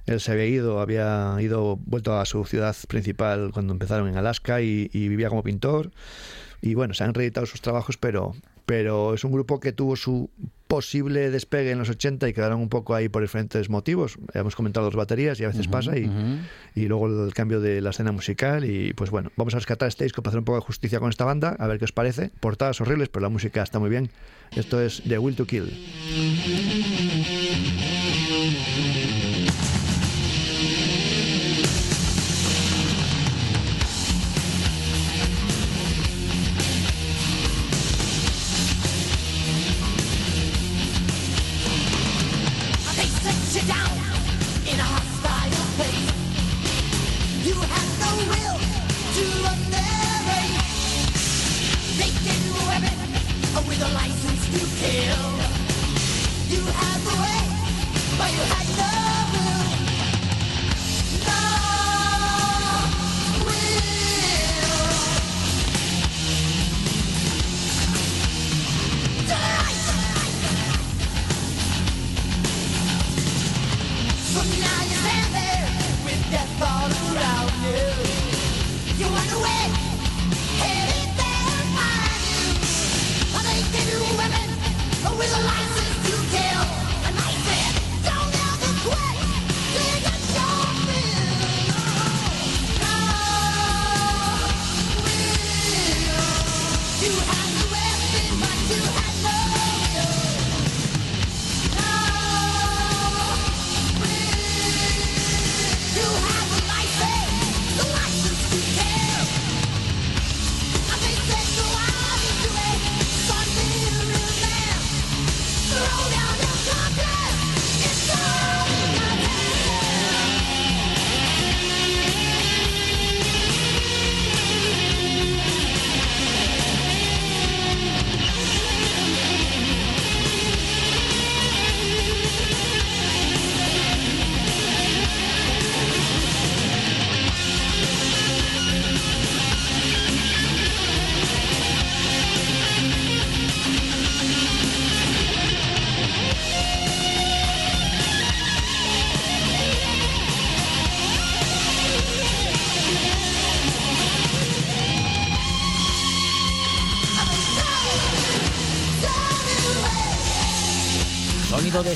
[0.06, 4.62] Él se había ido, había ido, vuelto a su ciudad principal cuando empezaron en Alaska
[4.62, 5.90] y, y vivía como pintor.
[6.62, 8.34] Y bueno, se han reeditado sus trabajos, pero,
[8.64, 10.30] pero es un grupo que tuvo su
[10.72, 14.16] posible despegue en los 80 y quedaron un poco ahí por diferentes motivos.
[14.32, 16.10] Hemos comentado las baterías y a veces pasa y,
[16.74, 20.04] y luego el cambio de la escena musical y pues bueno, vamos a rescatar este
[20.04, 22.30] disco para hacer un poco de justicia con esta banda, a ver qué os parece.
[22.40, 24.08] Portadas horribles, pero la música está muy bien.
[24.56, 25.70] Esto es The Will to Kill.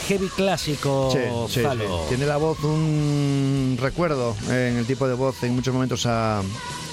[0.09, 1.19] Heavy clásico, Sí,
[1.55, 1.61] sí.
[2.09, 6.43] Tiene la voz un recuerdo en el tipo de voz en muchos momentos a,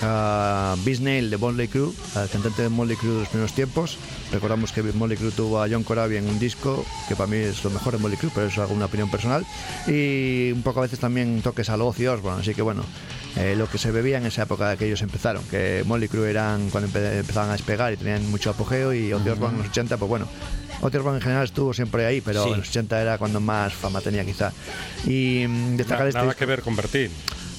[0.02, 3.98] a Neil de Motley Crue, al cantante de Motley Crue de los primeros tiempos.
[4.32, 7.64] Recordamos que Motley Crue tuvo a John Corabi en un disco que para mí es
[7.64, 9.46] lo mejor de Motley Crue, pero eso es alguna opinión personal.
[9.88, 12.84] Y un poco a veces también toques a Ozzy Osbourne, así que bueno,
[13.38, 16.70] eh, lo que se bebía en esa época que ellos empezaron, que Motley Crue eran
[16.70, 19.98] cuando empe- empezaban a despegar y tenían mucho apogeo y Ozzy Osbourne en los 80,
[19.98, 20.28] pues bueno,
[20.86, 22.52] Osbourne en general estuvo siempre ahí, pero Sí.
[22.52, 24.52] en los 80 era cuando más fama tenía quizá.
[25.06, 26.20] Y mm, destacar Na- este...
[26.22, 27.10] Nada que ver con Bertín.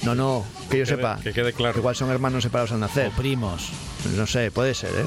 [0.05, 1.19] No, no, que yo Que quede- sepa.
[1.21, 1.77] que quede claro.
[1.79, 3.07] Igual son hermanos separados al nacer.
[3.07, 3.69] O primos.
[4.15, 5.05] No sé, puede ser, ¿eh?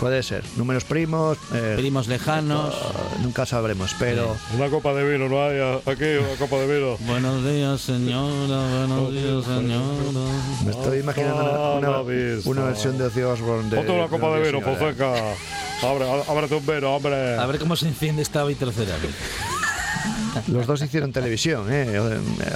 [0.00, 0.42] Puede ser.
[0.56, 1.36] Números primos.
[1.52, 2.74] eh, Primos lejanos.
[2.74, 4.34] uh, nunca sabremos, pero.
[4.56, 6.96] Una copa de vino, no hay aquí una copa de vino.
[7.00, 8.86] Buenos días, señora.
[8.86, 10.30] Buenos días, señora.
[10.64, 11.78] Me estoy imaginando
[12.46, 13.78] una, versión de Ozzy Osbourne de.
[13.90, 14.62] Una copa de vino.
[14.62, 15.12] Fonseca.
[15.82, 17.36] Abre, ábrete un vino, hombre.
[17.36, 19.12] A ver cómo se enciende esta vitrocerámica.
[20.48, 21.98] Los dos hicieron televisión, ¿eh?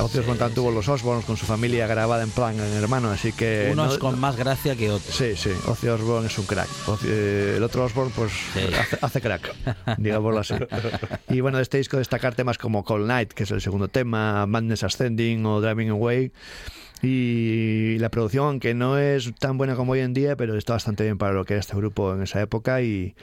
[0.01, 3.33] Ozzy Osbourne también tuvo los Osbournes con su familia grabada en plan en hermano, así
[3.33, 3.69] que.
[3.73, 5.13] Uno no- es con más gracia que otro.
[5.13, 6.69] Sí, sí, Ozzy Osbourne es un crack.
[6.87, 8.33] Ozzy- eh, el otro Osbourne, pues,
[8.79, 9.53] hace, hace crack,
[9.99, 10.55] digámoslo así.
[11.29, 14.47] Y bueno, de este disco destacar temas como Cold Night, que es el segundo tema,
[14.47, 16.33] Madness Ascending o Driving Away.
[17.03, 21.03] Y la producción, aunque no es tan buena como hoy en día, pero está bastante
[21.03, 23.17] bien para lo que era este grupo en esa época y,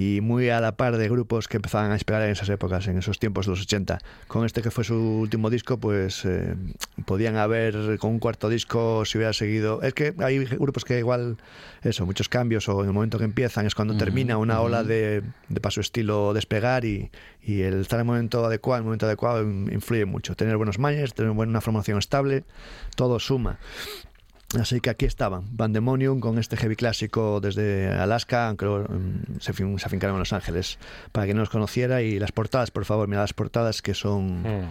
[0.00, 2.98] y muy a la par de grupos que empezaban a esperar en esas épocas, en
[2.98, 3.98] esos tiempos de los 80.
[4.28, 6.54] Con este que fue su último disco, pues eh,
[7.04, 9.82] podían haber, con un cuarto disco, si hubiera seguido...
[9.82, 11.38] Es que hay grupos que igual,
[11.82, 15.22] eso, muchos cambios, o en el momento que empiezan es cuando termina una ola de,
[15.48, 17.10] de paso estilo despegar y,
[17.42, 20.36] y el estar en el momento adecuado, en el momento adecuado in- influye mucho.
[20.36, 22.44] Tener buenos managers, tener buena formación estable,
[22.94, 23.58] todo suma.
[24.58, 29.52] Así que aquí estaban, Pandemonium con este heavy clásico desde Alaska, aunque luego, mm, se,
[29.52, 30.78] fin- se afincaron en Los Ángeles,
[31.12, 32.00] para que no los conociera.
[32.00, 34.68] Y las portadas, por favor, mira las portadas que son, Mm.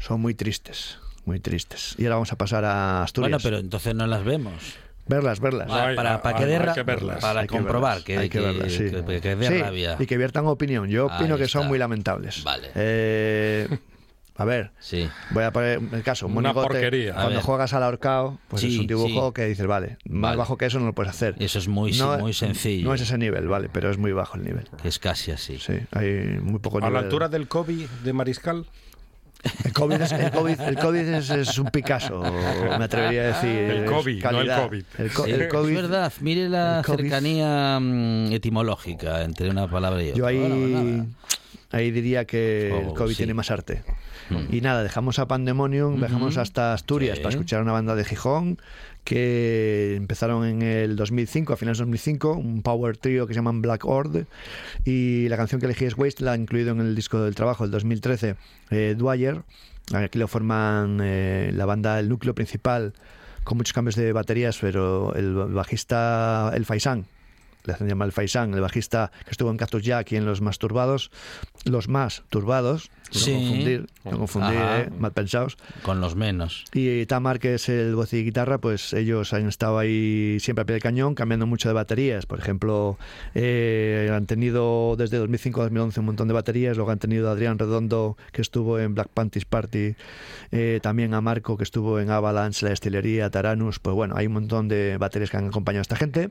[0.00, 1.94] son muy tristes, muy tristes.
[1.96, 3.30] Y ahora vamos a pasar a Asturias.
[3.30, 4.74] Bueno, pero entonces no las vemos.
[5.06, 5.68] Verlas, verlas.
[5.70, 6.74] Ah, para, para que dé ra-
[7.20, 8.90] para Hay que comprobar verlas, que, hay que que- verlas, sí.
[8.90, 9.96] que- que dé Sí, rabia.
[10.00, 10.88] Y que viertan opinión.
[10.88, 12.42] Yo opino Ahí que son muy lamentables.
[12.42, 12.70] Vale.
[12.74, 13.68] Eh,
[14.40, 15.06] a ver, Sí.
[15.32, 16.26] voy a poner el caso.
[16.26, 17.12] un Una monigote, porquería.
[17.12, 19.34] A Cuando juegas al ahorcao, pues Sí, es un dibujo sí.
[19.34, 20.36] que dices, vale, más Vale.
[20.38, 21.34] bajo que eso no lo puedes hacer.
[21.38, 22.88] Eso es muy, No- muy sencillo.
[22.88, 24.68] No es ese nivel, vale, pero es muy bajo el nivel.
[24.82, 25.58] Es casi así.
[25.58, 26.94] Sí, hay muy poco A nivel.
[26.94, 28.64] la altura del Kobe de Mariscal.
[29.64, 32.20] El COVID es, el COVID, el COVID es, es un Picasso,
[32.78, 33.48] me atrevería a decir.
[33.50, 34.50] El COVID, no el.
[34.50, 34.84] COVID.
[34.98, 36.98] El, co- Sí, el COVID es verdad, mire la COVID.
[36.98, 40.18] cercanía mm, etimológica entre una palabra y otra.
[40.18, 41.06] Yo ahí,
[41.70, 43.16] ahí diría que el Oh, COVID sí.
[43.16, 43.82] tiene más arte.
[44.30, 44.54] Mm.
[44.54, 47.22] Y nada, dejamos a Pandemonium, dejamos hasta Asturias Sí.
[47.22, 48.58] para escuchar una banda de Gijón
[49.04, 53.62] que empezaron en el 2005, a finales de 2005, un power trio que se llaman
[53.62, 54.26] Black Ord
[54.84, 58.36] y la canción que elegí es Wasteland, incluido en el disco del trabajo del 2013,
[58.70, 59.42] eh, Dwyer.
[59.92, 62.92] Aquí lo forman eh, la banda, el núcleo principal,
[63.42, 67.06] con muchos cambios de baterías, pero el bajista, el Faisan,
[67.64, 70.40] le hacen llamar el Faisan, el bajista que estuvo en Cactus Jack y en Los
[70.40, 71.10] Más Turbados,
[71.64, 73.32] Los Más Turbados, Sí.
[73.32, 75.58] no confundir, no confundir, eh, mal pensados.
[75.82, 76.64] Con los menos.
[76.72, 80.64] Y Tamar, que es el voz y guitarra, pues ellos han estado ahí siempre a
[80.64, 82.26] pie del cañón, cambiando mucho de baterías.
[82.26, 82.98] Por ejemplo,
[83.34, 86.76] eh, han tenido desde 2005 a 2011 un montón de baterías.
[86.76, 89.94] Luego han tenido a Adrián Redondo, que estuvo en Black Panties Party.
[90.52, 93.78] eh, también a Marco, que estuvo en Avalanche, La Destilería, Taranus.
[93.80, 96.30] Pues bueno, hay un montón de baterías que han acompañado a esta gente.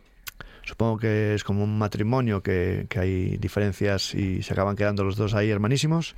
[0.63, 5.15] Supongo que es como un matrimonio que, que hay diferencias y se acaban quedando los
[5.15, 6.15] dos ahí hermanísimos.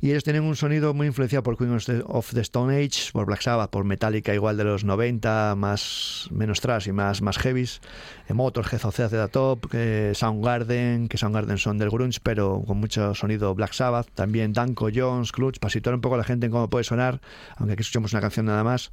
[0.00, 3.10] Y ellos tienen un sonido muy influenciado por Queen of the, of the Stone Age,
[3.12, 7.38] por Black Sabbath, por Metallica igual de los 90, más menos thrash y más, más
[7.38, 7.80] heavies.
[8.28, 13.14] Eh, Motorhead, OCZ de Top, eh, Soundgarden, que Soundgarden son del grunge, pero con mucho
[13.14, 14.08] sonido Black Sabbath.
[14.14, 17.20] También Danko, Jones, Clutch, para situar un poco a la gente en cómo puede sonar,
[17.56, 18.92] aunque aquí escuchamos una canción nada más.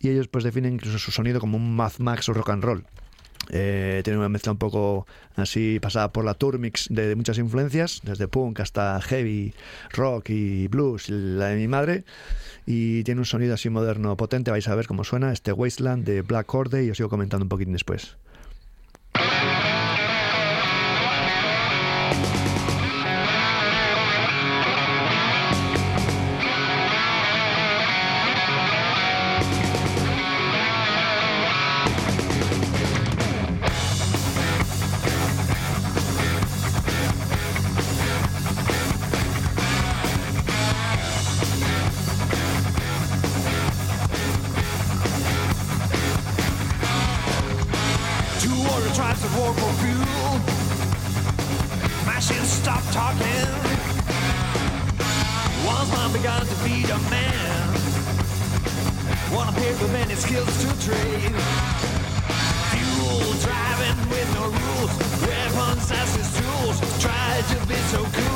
[0.00, 2.84] Y ellos pues definen incluso su sonido como un Mad Max o rock and roll.
[3.50, 8.00] Eh, tiene una mezcla un poco así pasada por la turmix de, de muchas influencias,
[8.02, 9.54] desde punk hasta heavy,
[9.90, 12.04] rock y blues, la de mi madre.
[12.66, 14.50] Y tiene un sonido así moderno potente.
[14.50, 17.48] Vais a ver cómo suena este Wasteland de Black Horde y os sigo comentando un
[17.48, 18.16] poquitín después.
[66.98, 68.27] tried to be so good.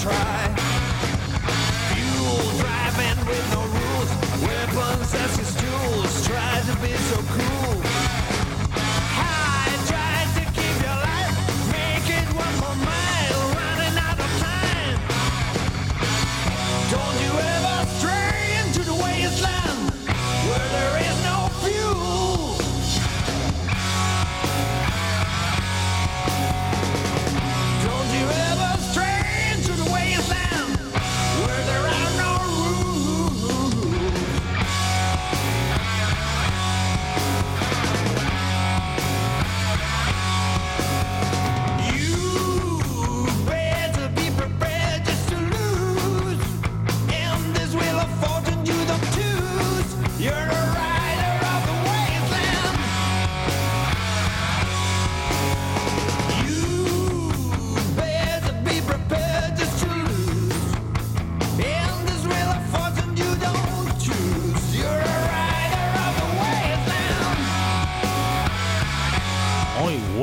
[0.00, 0.59] Try.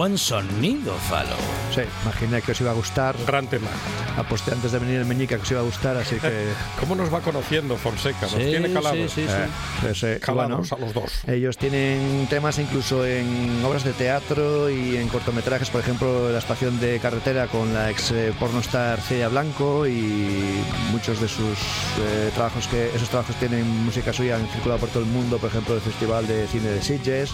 [0.07, 1.35] Buen sonido, Falo.
[1.75, 3.13] Sí, imaginé que os iba a gustar.
[3.27, 3.67] Gran tema.
[4.15, 6.47] Aposté antes de venir el meñica que os iba a gustar, así que...
[6.79, 8.21] ¿Cómo nos va conociendo Fonseca?
[8.21, 9.11] Nos Sí, tiene calados.
[9.11, 9.33] sí, sí, sí.
[9.33, 9.47] Eh,
[9.81, 11.11] pues, eh, Calados bueno, a los dos.
[11.27, 16.79] Ellos tienen temas incluso en obras de teatro y en cortometrajes, por ejemplo, La estación
[16.79, 21.57] de carretera con la ex eh, pornostar Celia Blanco y muchos de sus
[21.99, 25.49] eh, trabajos que esos trabajos tienen música suya han circulado por todo el mundo, por
[25.49, 27.31] ejemplo, el Festival de Cine de Sitges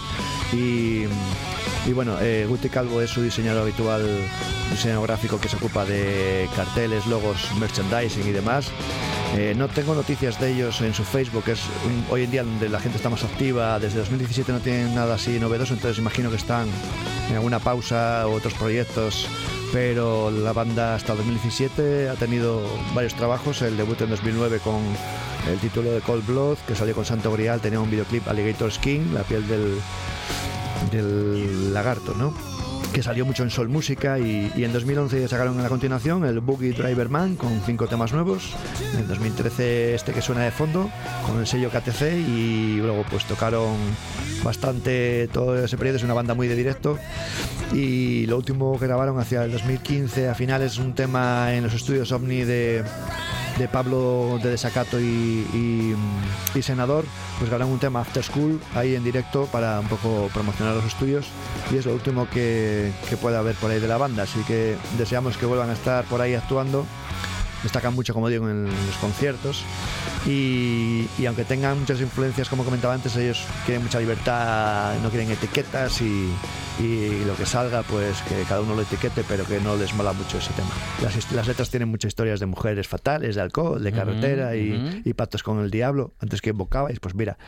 [0.52, 1.04] y
[1.86, 4.02] y bueno, eh, Guti Calvo es su diseñador habitual,
[4.70, 8.70] diseñador gráfico que se ocupa de carteles, logos, merchandising y demás.
[9.36, 11.60] Eh, no tengo noticias de ellos en su Facebook, es
[12.08, 13.78] hoy en día donde la gente está más activa.
[13.78, 16.68] Desde 2017 no tienen nada así novedoso, entonces imagino que están
[17.28, 19.28] en alguna pausa o otros proyectos.
[19.72, 22.62] Pero la banda hasta 2017 ha tenido
[22.94, 23.60] varios trabajos.
[23.60, 24.80] El debut en 2009 con
[25.50, 29.12] el título de Cold Blood, que salió con Santo Grial, tenía un videoclip Alligator Skin,
[29.12, 29.76] la piel del,
[30.90, 32.34] del lagarto, ¿no?
[32.94, 36.72] que salió mucho en Sol Música y, en 2011 sacaron a la continuación el Boogie
[36.72, 38.54] Driver Man con cinco temas nuevos.
[38.96, 40.88] En 2013 este que suena de fondo
[41.26, 43.74] con el sello KTC y luego pues tocaron
[44.44, 46.96] bastante todo ese periodo, es una banda muy de directo
[47.72, 52.12] y lo último que grabaron hacia el 2015 a finales un tema en los estudios
[52.12, 52.84] OVNI de
[53.58, 55.96] de Pablo de Desacato y,
[56.54, 57.04] y, Senador,
[57.38, 61.26] pues grabaron un tema After School ahí en directo para un poco promocionar los estudios
[61.70, 64.76] y es lo último que, que puede haber por ahí de la banda, así que
[64.98, 66.86] deseamos que vuelvan a estar por ahí actuando.
[67.64, 69.64] Destacan mucho, como digo, en los conciertos
[70.26, 75.30] y, y aunque tengan muchas influencias, como comentaba antes, ellos quieren mucha libertad, no quieren
[75.30, 76.30] etiquetas y,
[76.78, 80.12] y lo que salga, pues que cada uno lo etiquete, pero que no les mola
[80.12, 80.68] mucho ese tema.
[81.02, 85.00] Las, las letras tienen muchas historias de mujeres fatales, de alcohol, de carretera y, ujú.
[85.04, 87.38] y pactos con el diablo, antes que invocabais, pues mira.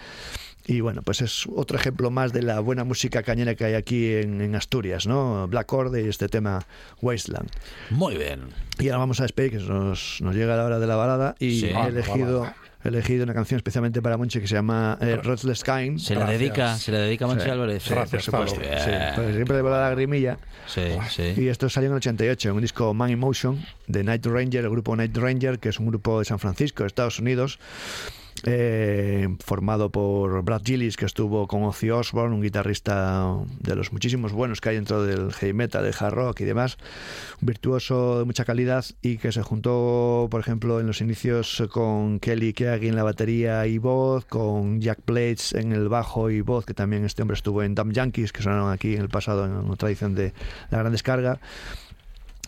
[0.69, 4.13] Y bueno, pues es otro ejemplo más de la buena música cañera que hay aquí
[4.15, 5.47] en, en Asturias, ¿no?
[5.49, 6.65] Black Orde y este tema
[7.01, 7.49] Wasteland.
[7.91, 8.41] Muy bien.
[8.81, 11.61] Y ahora vamos a despedir, que nos, nos llega la hora de la balada y
[11.61, 11.67] Sí.
[11.67, 12.53] he elegido...
[12.85, 15.99] He elegido una canción especialmente para Monchi que se llama eh, Restless Kind.
[15.99, 17.51] Se la dedica, se la dedica a Manchi Sí.
[17.51, 17.83] Álvarez.
[17.83, 18.61] Sí, por supuesto.
[18.61, 20.39] Sí, porque siempre le vuela la lagrimilla.
[20.69, 21.35] Sí, sí.
[21.37, 24.63] Y esto salió en el 88, en un disco Man in Motion de Night Ranger,
[24.67, 27.59] el grupo Night Ranger, que es un grupo de San Francisco, de Estados Unidos,
[28.45, 34.33] eh, formado por Brad Gillis, que estuvo con Ozzy Osbourne, un guitarrista de los muchísimos
[34.33, 36.77] buenos que hay dentro del heavy metal, del hard rock y demás,
[37.41, 42.53] virtuoso de mucha calidad y que se juntó, por ejemplo, en los inicios con Kelly
[42.53, 46.75] Keaggy en la batería y voz, con Jack Blades en el bajo y voz, que
[46.75, 49.89] también este hombre estuvo en Dumb Yankees, que sonaron aquí en el pasado en otra
[49.89, 50.33] edición de
[50.71, 51.41] La Gran Descarga.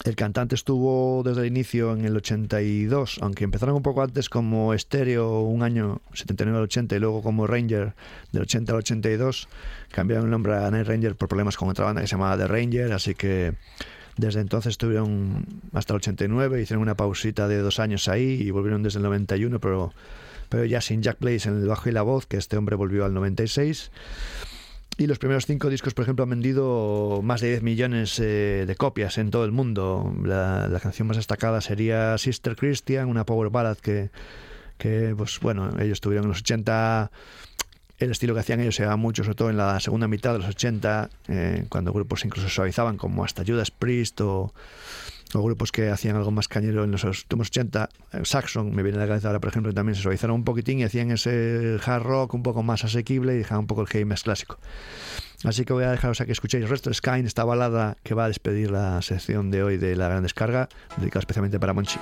[0.05, 4.73] El cantante estuvo desde el inicio en el 82, aunque empezaron un poco antes como
[4.73, 7.95] estéreo un año 79 al 80 y luego como Ranger
[8.33, 9.49] del 80 al 82.
[9.91, 12.47] Cambiaron el nombre a Night Ranger por problemas con otra banda que se llamaba The
[12.47, 13.55] Ranger, así que
[14.17, 18.83] desde entonces estuvieron hasta el 89, hicieron una pausita de dos años ahí y volvieron
[18.83, 19.93] desde el 91, pero,
[20.49, 23.05] pero ya sin Jack Blaze en el bajo y la voz, que este hombre volvió
[23.05, 23.91] al 96.
[25.01, 28.75] Y los primeros cinco discos, por ejemplo, han vendido más de 10 millones eh, de
[28.75, 30.13] copias en todo el mundo.
[30.25, 34.11] La, la canción más destacada sería Sister Christian, una power ballad que,
[34.77, 37.13] que pues bueno, ellos tuvieron en los 80
[37.99, 40.39] el estilo que hacían ellos se daba mucho, sobre todo en la segunda mitad de
[40.39, 44.53] los 80, eh, cuando grupos incluso suavizaban, como hasta Judas Priest o,
[45.35, 47.91] grupos que hacían algo más cañero en los últimos 80.
[48.13, 50.79] eh, Saxon me viene a la cabeza ahora, por ejemplo, también se suavizaron un poquitín
[50.79, 54.05] y hacían ese hard rock un poco más asequible y dejaban un poco el heavy
[54.05, 54.59] más clásico.
[55.45, 58.15] Así que voy a dejaros a que escuchéis el resto de Sky, esta balada que
[58.15, 61.99] va a despedir la sección de hoy de la gran descarga, dedicada especialmente para Monchi.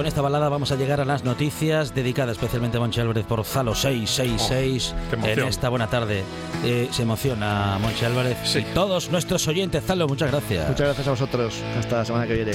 [0.00, 3.44] Con esta balada vamos a llegar a las noticias dedicadas especialmente a Monchi Álvarez por
[3.44, 6.24] Zalo 666 Oh, en esta buena tarde.
[6.64, 9.84] Eh, se emociona Monchi Álvarez y todos nuestros oyentes.
[9.84, 10.70] Zalo, muchas gracias.
[10.70, 11.62] Muchas gracias a vosotros.
[11.78, 12.52] Hasta la semana que viene.